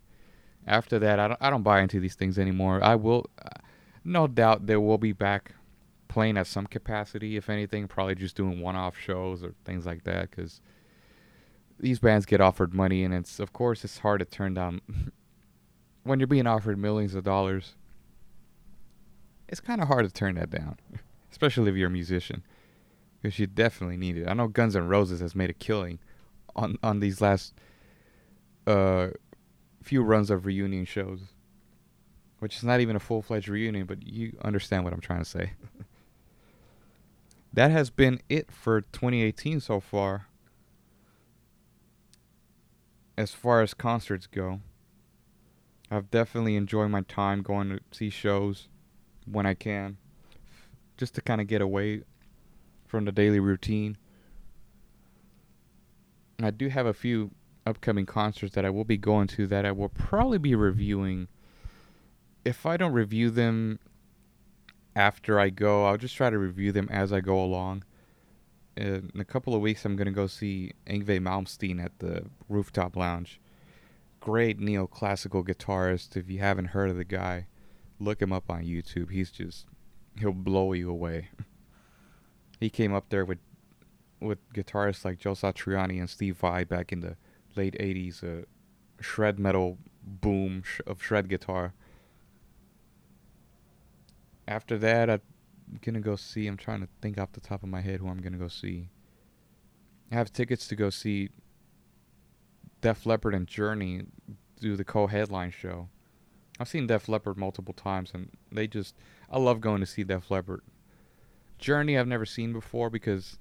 after 0.66 0.98
that, 0.98 1.18
I 1.18 1.28
don't 1.28 1.40
I 1.40 1.48
don't 1.48 1.62
buy 1.62 1.80
into 1.80 2.00
these 2.00 2.16
things 2.16 2.38
anymore. 2.38 2.82
I 2.82 2.96
will, 2.96 3.30
uh, 3.40 3.60
no 4.04 4.26
doubt, 4.26 4.66
they 4.66 4.76
will 4.76 4.98
be 4.98 5.12
back 5.12 5.52
playing 6.08 6.36
at 6.36 6.46
some 6.46 6.66
capacity. 6.66 7.36
If 7.36 7.48
anything, 7.48 7.88
probably 7.88 8.16
just 8.16 8.36
doing 8.36 8.60
one-off 8.60 8.98
shows 8.98 9.42
or 9.42 9.54
things 9.64 9.86
like 9.86 10.04
that, 10.04 10.30
because 10.30 10.60
these 11.78 11.98
bands 11.98 12.26
get 12.26 12.40
offered 12.40 12.74
money, 12.74 13.04
and 13.04 13.12
it's 13.12 13.38
of 13.38 13.52
course 13.52 13.84
it's 13.84 13.98
hard 13.98 14.20
to 14.20 14.24
turn 14.24 14.54
down 14.54 14.80
when 16.04 16.20
you're 16.20 16.26
being 16.26 16.46
offered 16.46 16.78
millions 16.78 17.14
of 17.14 17.24
dollars. 17.24 17.74
It's 19.48 19.60
kind 19.60 19.80
of 19.80 19.88
hard 19.88 20.04
to 20.06 20.12
turn 20.12 20.34
that 20.36 20.50
down, 20.50 20.78
especially 21.30 21.70
if 21.70 21.76
you're 21.76 21.88
a 21.88 21.90
musician, 21.90 22.42
because 23.20 23.38
you 23.38 23.46
definitely 23.46 23.96
need 23.96 24.16
it. 24.16 24.28
I 24.28 24.34
know 24.34 24.48
Guns 24.48 24.74
N' 24.74 24.88
Roses 24.88 25.20
has 25.20 25.34
made 25.34 25.50
a 25.50 25.54
killing 25.54 25.98
on 26.54 26.78
on 26.82 27.00
these 27.00 27.20
last 27.20 27.54
uh 28.66 29.08
few 29.82 30.02
runs 30.02 30.30
of 30.30 30.46
reunion 30.46 30.84
shows, 30.84 31.20
which 32.40 32.56
is 32.56 32.64
not 32.64 32.80
even 32.80 32.96
a 32.96 33.00
full 33.00 33.22
fledged 33.22 33.48
reunion, 33.48 33.86
but 33.86 34.02
you 34.02 34.36
understand 34.42 34.82
what 34.84 34.92
I'm 34.92 35.00
trying 35.00 35.20
to 35.20 35.24
say. 35.24 35.52
that 37.52 37.70
has 37.70 37.90
been 37.90 38.20
it 38.28 38.50
for 38.50 38.80
2018 38.80 39.60
so 39.60 39.78
far 39.78 40.26
as 43.16 43.32
far 43.32 43.62
as 43.62 43.74
concerts 43.74 44.26
go, 44.26 44.60
I've 45.90 46.10
definitely 46.10 46.56
enjoyed 46.56 46.90
my 46.90 47.02
time 47.02 47.42
going 47.42 47.70
to 47.70 47.80
see 47.92 48.10
shows 48.10 48.68
when 49.24 49.46
I 49.46 49.54
can, 49.54 49.96
just 50.96 51.14
to 51.14 51.20
kind 51.20 51.40
of 51.40 51.46
get 51.46 51.60
away 51.60 52.02
from 52.86 53.04
the 53.04 53.12
daily 53.12 53.40
routine. 53.40 53.96
I 56.42 56.50
do 56.50 56.68
have 56.68 56.86
a 56.86 56.92
few 56.92 57.30
upcoming 57.64 58.06
concerts 58.06 58.54
that 58.54 58.64
I 58.64 58.70
will 58.70 58.84
be 58.84 58.96
going 58.96 59.26
to 59.28 59.46
that 59.46 59.64
I 59.64 59.72
will 59.72 59.88
probably 59.88 60.38
be 60.38 60.54
reviewing. 60.54 61.28
If 62.44 62.66
I 62.66 62.76
don't 62.76 62.92
review 62.92 63.30
them 63.30 63.78
after 64.94 65.40
I 65.40 65.50
go, 65.50 65.86
I'll 65.86 65.96
just 65.96 66.16
try 66.16 66.30
to 66.30 66.38
review 66.38 66.72
them 66.72 66.88
as 66.90 67.12
I 67.12 67.20
go 67.20 67.42
along. 67.42 67.84
In 68.76 69.10
a 69.18 69.24
couple 69.24 69.54
of 69.54 69.62
weeks, 69.62 69.84
I'm 69.84 69.96
going 69.96 70.06
to 70.06 70.12
go 70.12 70.26
see 70.26 70.72
Yngwie 70.86 71.20
Malmsteen 71.20 71.82
at 71.82 71.98
the 71.98 72.26
Rooftop 72.48 72.94
Lounge. 72.94 73.40
Great 74.20 74.60
neoclassical 74.60 75.46
guitarist. 75.46 76.16
If 76.16 76.28
you 76.28 76.40
haven't 76.40 76.66
heard 76.66 76.90
of 76.90 76.96
the 76.96 77.04
guy, 77.04 77.46
look 77.98 78.20
him 78.20 78.32
up 78.32 78.50
on 78.50 78.64
YouTube. 78.64 79.10
He's 79.10 79.30
just, 79.30 79.66
he'll 80.18 80.32
blow 80.32 80.74
you 80.74 80.90
away. 80.90 81.30
he 82.60 82.68
came 82.68 82.94
up 82.94 83.08
there 83.08 83.24
with 83.24 83.38
with 84.20 84.38
guitarists 84.52 85.04
like 85.04 85.18
Joe 85.18 85.32
Satriani 85.32 85.98
and 85.98 86.08
Steve 86.08 86.38
Vai 86.38 86.64
back 86.64 86.92
in 86.92 87.00
the 87.00 87.16
late 87.54 87.76
80s, 87.78 88.24
uh, 88.24 88.46
shred 89.00 89.38
metal 89.38 89.78
boom 90.02 90.62
of 90.86 91.02
shred 91.02 91.28
guitar. 91.28 91.74
After 94.48 94.78
that, 94.78 95.10
I'm 95.10 95.20
gonna 95.82 96.00
go 96.00 96.16
see. 96.16 96.46
I'm 96.46 96.56
trying 96.56 96.80
to 96.80 96.88
think 97.00 97.18
off 97.18 97.32
the 97.32 97.40
top 97.40 97.62
of 97.62 97.68
my 97.68 97.80
head 97.80 98.00
who 98.00 98.08
I'm 98.08 98.20
gonna 98.20 98.38
go 98.38 98.48
see. 98.48 98.88
I 100.10 100.14
have 100.14 100.32
tickets 100.32 100.68
to 100.68 100.76
go 100.76 100.90
see 100.90 101.30
Def 102.80 103.06
Leppard 103.06 103.34
and 103.34 103.46
Journey 103.46 104.02
do 104.60 104.76
the 104.76 104.84
co-headline 104.84 105.50
show. 105.50 105.88
I've 106.58 106.68
seen 106.68 106.86
Def 106.86 107.08
Leppard 107.08 107.36
multiple 107.36 107.74
times, 107.74 108.12
and 108.14 108.30
they 108.50 108.66
just 108.66 108.94
I 109.30 109.38
love 109.38 109.60
going 109.60 109.80
to 109.80 109.86
see 109.86 110.04
Def 110.04 110.30
Leppard. 110.30 110.62
Journey 111.58 111.98
I've 111.98 112.06
never 112.06 112.26
seen 112.26 112.52
before 112.52 112.90
because 112.90 113.38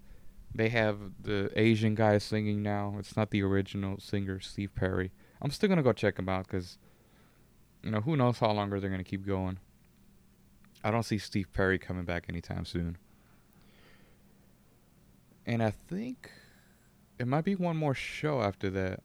they 0.54 0.70
have 0.70 0.98
the 1.22 1.52
Asian 1.56 1.96
guy 1.96 2.18
singing 2.18 2.64
now. 2.64 2.96
It's 2.98 3.16
not 3.16 3.30
the 3.30 3.44
original 3.44 4.00
singer 4.00 4.40
Steve 4.40 4.74
Perry. 4.76 5.12
I'm 5.42 5.52
still 5.52 5.70
gonna 5.70 5.84
go 5.84 5.94
check 5.94 6.16
them 6.16 6.30
out 6.30 6.48
because 6.48 6.78
you 7.84 7.92
know 7.92 8.02
who 8.02 8.16
knows 8.16 8.40
how 8.40 8.52
longer 8.52 8.80
they're 8.80 8.90
gonna 8.90 9.04
keep 9.04 9.26
going. 9.26 9.60
I 10.86 10.92
don't 10.92 11.02
see 11.02 11.18
Steve 11.18 11.52
Perry 11.52 11.80
coming 11.80 12.06
back 12.06 12.26
anytime 12.30 12.64
soon. 12.64 12.98
And 15.44 15.64
I 15.64 15.72
think 15.72 16.30
it 17.18 17.28
might 17.28 17.44
be 17.44 17.56
one 17.56 17.76
more 17.76 17.96
show 17.96 18.44
after 18.44 18.70
that. 18.70 19.02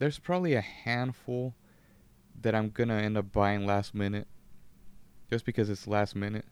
There's 0.00 0.18
probably 0.18 0.54
a 0.54 0.60
handful 0.60 1.54
that 2.40 2.56
I'm 2.56 2.70
gonna 2.70 2.96
end 2.96 3.16
up 3.16 3.30
buying 3.30 3.64
last 3.66 3.94
minute. 3.94 4.26
Just 5.30 5.44
because 5.44 5.70
it's 5.70 5.86
last 5.86 6.16
minute. 6.16 6.44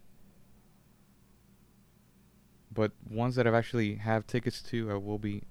But 2.72 2.92
ones 3.10 3.34
that 3.34 3.48
I've 3.48 3.54
actually 3.54 3.96
have 3.96 4.24
tickets 4.24 4.62
to 4.70 4.92
I 4.92 4.94
will 4.94 5.18
be 5.18 5.42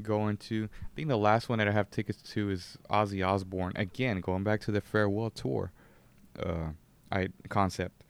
going 0.00 0.38
to. 0.38 0.70
I 0.82 0.96
think 0.96 1.08
the 1.08 1.18
last 1.18 1.50
one 1.50 1.58
that 1.58 1.68
I 1.68 1.72
have 1.72 1.90
tickets 1.90 2.22
to 2.32 2.48
is 2.48 2.78
Ozzy 2.88 3.26
Osbourne. 3.26 3.72
Again, 3.76 4.22
going 4.22 4.44
back 4.44 4.62
to 4.62 4.72
the 4.72 4.80
farewell 4.80 5.28
tour. 5.28 5.72
Uh 6.42 6.68
I 7.10 7.28
concept. 7.48 8.04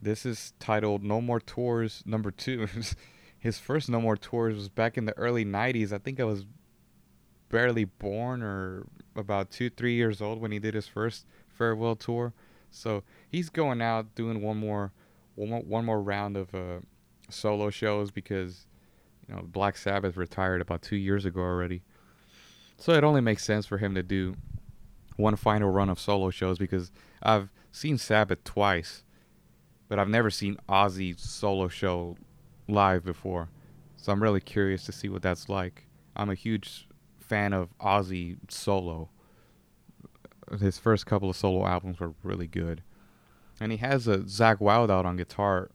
This 0.00 0.24
is 0.24 0.52
titled 0.60 1.02
No 1.02 1.20
More 1.20 1.40
Tours 1.40 2.02
number 2.06 2.30
two. 2.30 2.68
His 3.38 3.58
first 3.58 3.88
No 3.88 4.00
More 4.00 4.16
Tours 4.16 4.56
was 4.56 4.68
back 4.68 4.96
in 4.96 5.04
the 5.04 5.16
early 5.16 5.44
90s. 5.44 5.92
I 5.92 5.98
think 5.98 6.20
I 6.20 6.24
was 6.24 6.44
barely 7.48 7.84
born 7.84 8.42
or 8.42 8.86
about 9.16 9.50
two, 9.50 9.70
three 9.70 9.94
years 9.94 10.20
old 10.20 10.40
when 10.40 10.52
he 10.52 10.58
did 10.58 10.74
his 10.74 10.86
first 10.86 11.26
farewell 11.48 11.96
tour. 11.96 12.32
So 12.70 13.02
he's 13.28 13.48
going 13.48 13.80
out 13.80 14.14
doing 14.14 14.42
one 14.42 14.58
more, 14.58 14.92
one 15.34 15.84
more, 15.84 16.00
round 16.02 16.36
of 16.36 16.54
uh, 16.54 16.80
solo 17.30 17.70
shows 17.70 18.10
because 18.10 18.66
you 19.26 19.34
know 19.34 19.42
Black 19.42 19.76
Sabbath 19.76 20.16
retired 20.16 20.60
about 20.60 20.82
two 20.82 20.96
years 20.96 21.24
ago 21.24 21.40
already. 21.40 21.82
So 22.76 22.92
it 22.92 23.04
only 23.04 23.20
makes 23.20 23.44
sense 23.44 23.66
for 23.66 23.78
him 23.78 23.94
to 23.94 24.02
do 24.02 24.34
one 25.16 25.36
final 25.36 25.70
run 25.70 25.88
of 25.88 25.98
solo 25.98 26.30
shows 26.30 26.58
because 26.58 26.92
I've 27.22 27.50
seen 27.72 27.98
Sabbath 27.98 28.44
twice, 28.44 29.04
but 29.88 29.98
I've 29.98 30.08
never 30.08 30.30
seen 30.30 30.56
Ozzy's 30.68 31.20
solo 31.20 31.68
show 31.68 32.16
live 32.68 33.04
before. 33.04 33.48
So 33.96 34.12
I'm 34.12 34.22
really 34.22 34.40
curious 34.40 34.84
to 34.84 34.92
see 34.92 35.08
what 35.08 35.22
that's 35.22 35.48
like. 35.48 35.86
I'm 36.14 36.30
a 36.30 36.34
huge 36.34 36.86
fan 37.18 37.52
of 37.52 37.76
Ozzy 37.78 38.38
solo. 38.48 39.10
His 40.60 40.78
first 40.78 41.06
couple 41.06 41.30
of 41.30 41.36
solo 41.36 41.66
albums 41.66 42.00
were 42.00 42.14
really 42.22 42.46
good. 42.46 42.82
And 43.60 43.72
he 43.72 43.78
has 43.78 44.06
a 44.06 44.18
Zakk 44.18 44.60
Wylde 44.60 44.90
out 44.90 45.04
on 45.04 45.16
guitar 45.16 45.70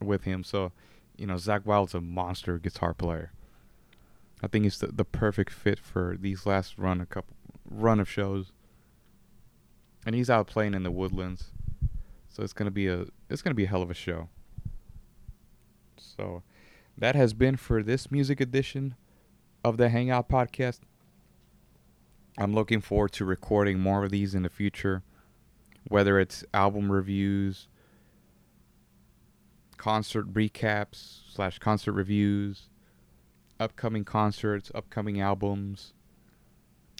with 0.00 0.24
him, 0.24 0.44
so 0.44 0.72
you 1.16 1.26
know, 1.26 1.34
Zakk 1.34 1.64
Wylde's 1.64 1.94
a 1.94 2.00
monster 2.00 2.58
guitar 2.58 2.92
player. 2.92 3.32
I 4.42 4.48
think 4.48 4.64
he's 4.64 4.78
the, 4.78 4.88
the 4.88 5.04
perfect 5.04 5.52
fit 5.52 5.78
for 5.78 6.16
these 6.20 6.44
last 6.44 6.76
run 6.76 7.00
a 7.00 7.06
couple 7.06 7.36
run 7.64 8.00
of 8.00 8.10
shows 8.10 8.52
and 10.06 10.14
he's 10.14 10.30
out 10.30 10.46
playing 10.46 10.74
in 10.74 10.82
the 10.82 10.90
woodlands. 10.90 11.50
So 12.28 12.42
it's 12.42 12.52
gonna 12.52 12.70
be 12.70 12.88
a 12.88 13.06
it's 13.30 13.42
gonna 13.42 13.54
be 13.54 13.64
a 13.64 13.68
hell 13.68 13.82
of 13.82 13.90
a 13.90 13.94
show. 13.94 14.28
So 15.96 16.42
that 16.96 17.14
has 17.14 17.32
been 17.32 17.56
for 17.56 17.82
this 17.82 18.10
music 18.10 18.40
edition 18.40 18.94
of 19.64 19.76
the 19.76 19.88
Hangout 19.88 20.28
podcast. 20.28 20.80
I'm 22.36 22.52
looking 22.52 22.80
forward 22.80 23.12
to 23.12 23.24
recording 23.24 23.78
more 23.78 24.04
of 24.04 24.10
these 24.10 24.34
in 24.34 24.42
the 24.42 24.48
future, 24.48 25.02
whether 25.88 26.18
it's 26.18 26.44
album 26.52 26.90
reviews, 26.90 27.68
concert 29.76 30.32
recaps 30.32 31.20
slash 31.32 31.58
concert 31.60 31.92
reviews, 31.92 32.68
upcoming 33.60 34.04
concerts, 34.04 34.70
upcoming 34.74 35.20
albums, 35.20 35.92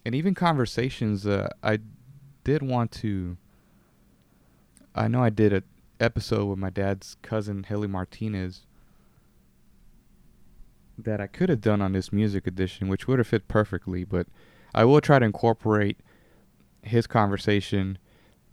and 0.04 0.14
even 0.14 0.34
conversations. 0.34 1.26
Uh, 1.26 1.48
I 1.62 1.80
did 2.44 2.62
want 2.62 2.92
to. 2.92 3.36
I 4.94 5.08
know 5.08 5.22
I 5.22 5.30
did 5.30 5.52
an 5.52 5.64
episode 5.98 6.44
with 6.46 6.58
my 6.58 6.70
dad's 6.70 7.16
cousin 7.22 7.64
Haley 7.64 7.88
Martinez 7.88 8.66
that 10.96 11.20
I 11.20 11.26
could 11.26 11.48
have 11.48 11.60
done 11.60 11.80
on 11.82 11.92
this 11.92 12.12
music 12.12 12.46
edition, 12.46 12.88
which 12.88 13.08
would 13.08 13.18
have 13.18 13.26
fit 13.26 13.48
perfectly, 13.48 14.04
but 14.04 14.28
I 14.74 14.84
will 14.84 15.00
try 15.00 15.18
to 15.18 15.24
incorporate 15.24 15.98
his 16.82 17.06
conversation 17.06 17.98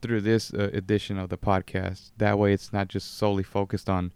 through 0.02 0.22
this 0.22 0.52
uh, 0.52 0.70
edition 0.74 1.20
of 1.20 1.30
the 1.30 1.38
podcast. 1.38 2.12
That 2.18 2.40
way, 2.40 2.54
it's 2.54 2.74
not 2.74 2.88
just 2.88 3.16
solely 3.18 3.44
focused 3.44 3.90
on 3.90 4.12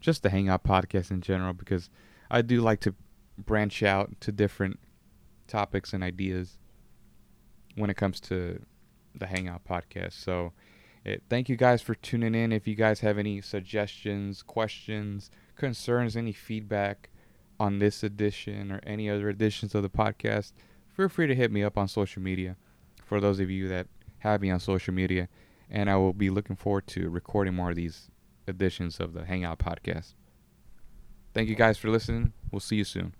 just 0.00 0.22
the 0.22 0.30
Hangout 0.30 0.64
podcast 0.64 1.10
in 1.10 1.22
general, 1.22 1.54
because 1.54 1.88
I 2.30 2.42
do 2.42 2.60
like 2.60 2.80
to 2.80 2.94
branch 3.38 3.82
out 3.82 4.20
to 4.20 4.32
different 4.32 4.78
topics 5.46 5.94
and 5.94 6.04
ideas 6.04 6.58
when 7.76 7.88
it 7.88 7.96
comes 7.96 8.20
to 8.20 8.60
the 9.14 9.26
Hangout 9.26 9.64
podcast. 9.64 10.12
So, 10.12 10.52
it, 11.04 11.22
thank 11.28 11.48
you 11.48 11.56
guys 11.56 11.80
for 11.80 11.94
tuning 11.94 12.34
in. 12.34 12.52
If 12.52 12.68
you 12.68 12.74
guys 12.74 13.00
have 13.00 13.18
any 13.18 13.40
suggestions, 13.40 14.42
questions, 14.42 15.30
concerns, 15.56 16.16
any 16.16 16.32
feedback 16.32 17.08
on 17.58 17.78
this 17.78 18.02
edition 18.02 18.72
or 18.72 18.80
any 18.84 19.08
other 19.08 19.28
editions 19.28 19.74
of 19.74 19.82
the 19.82 19.90
podcast, 19.90 20.52
feel 20.94 21.08
free 21.08 21.26
to 21.26 21.34
hit 21.34 21.50
me 21.50 21.62
up 21.62 21.78
on 21.78 21.88
social 21.88 22.22
media. 22.22 22.56
For 23.04 23.20
those 23.20 23.40
of 23.40 23.50
you 23.50 23.68
that 23.68 23.86
have 24.18 24.40
me 24.40 24.50
on 24.50 24.60
social 24.60 24.94
media, 24.94 25.28
and 25.70 25.90
I 25.90 25.96
will 25.96 26.12
be 26.12 26.30
looking 26.30 26.56
forward 26.56 26.86
to 26.88 27.08
recording 27.08 27.54
more 27.54 27.70
of 27.70 27.76
these 27.76 28.10
editions 28.46 29.00
of 29.00 29.14
the 29.14 29.24
Hangout 29.24 29.58
podcast. 29.58 30.14
Thank 31.32 31.48
you 31.48 31.54
guys 31.54 31.78
for 31.78 31.90
listening. 31.90 32.32
We'll 32.50 32.60
see 32.60 32.76
you 32.76 32.84
soon. 32.84 33.14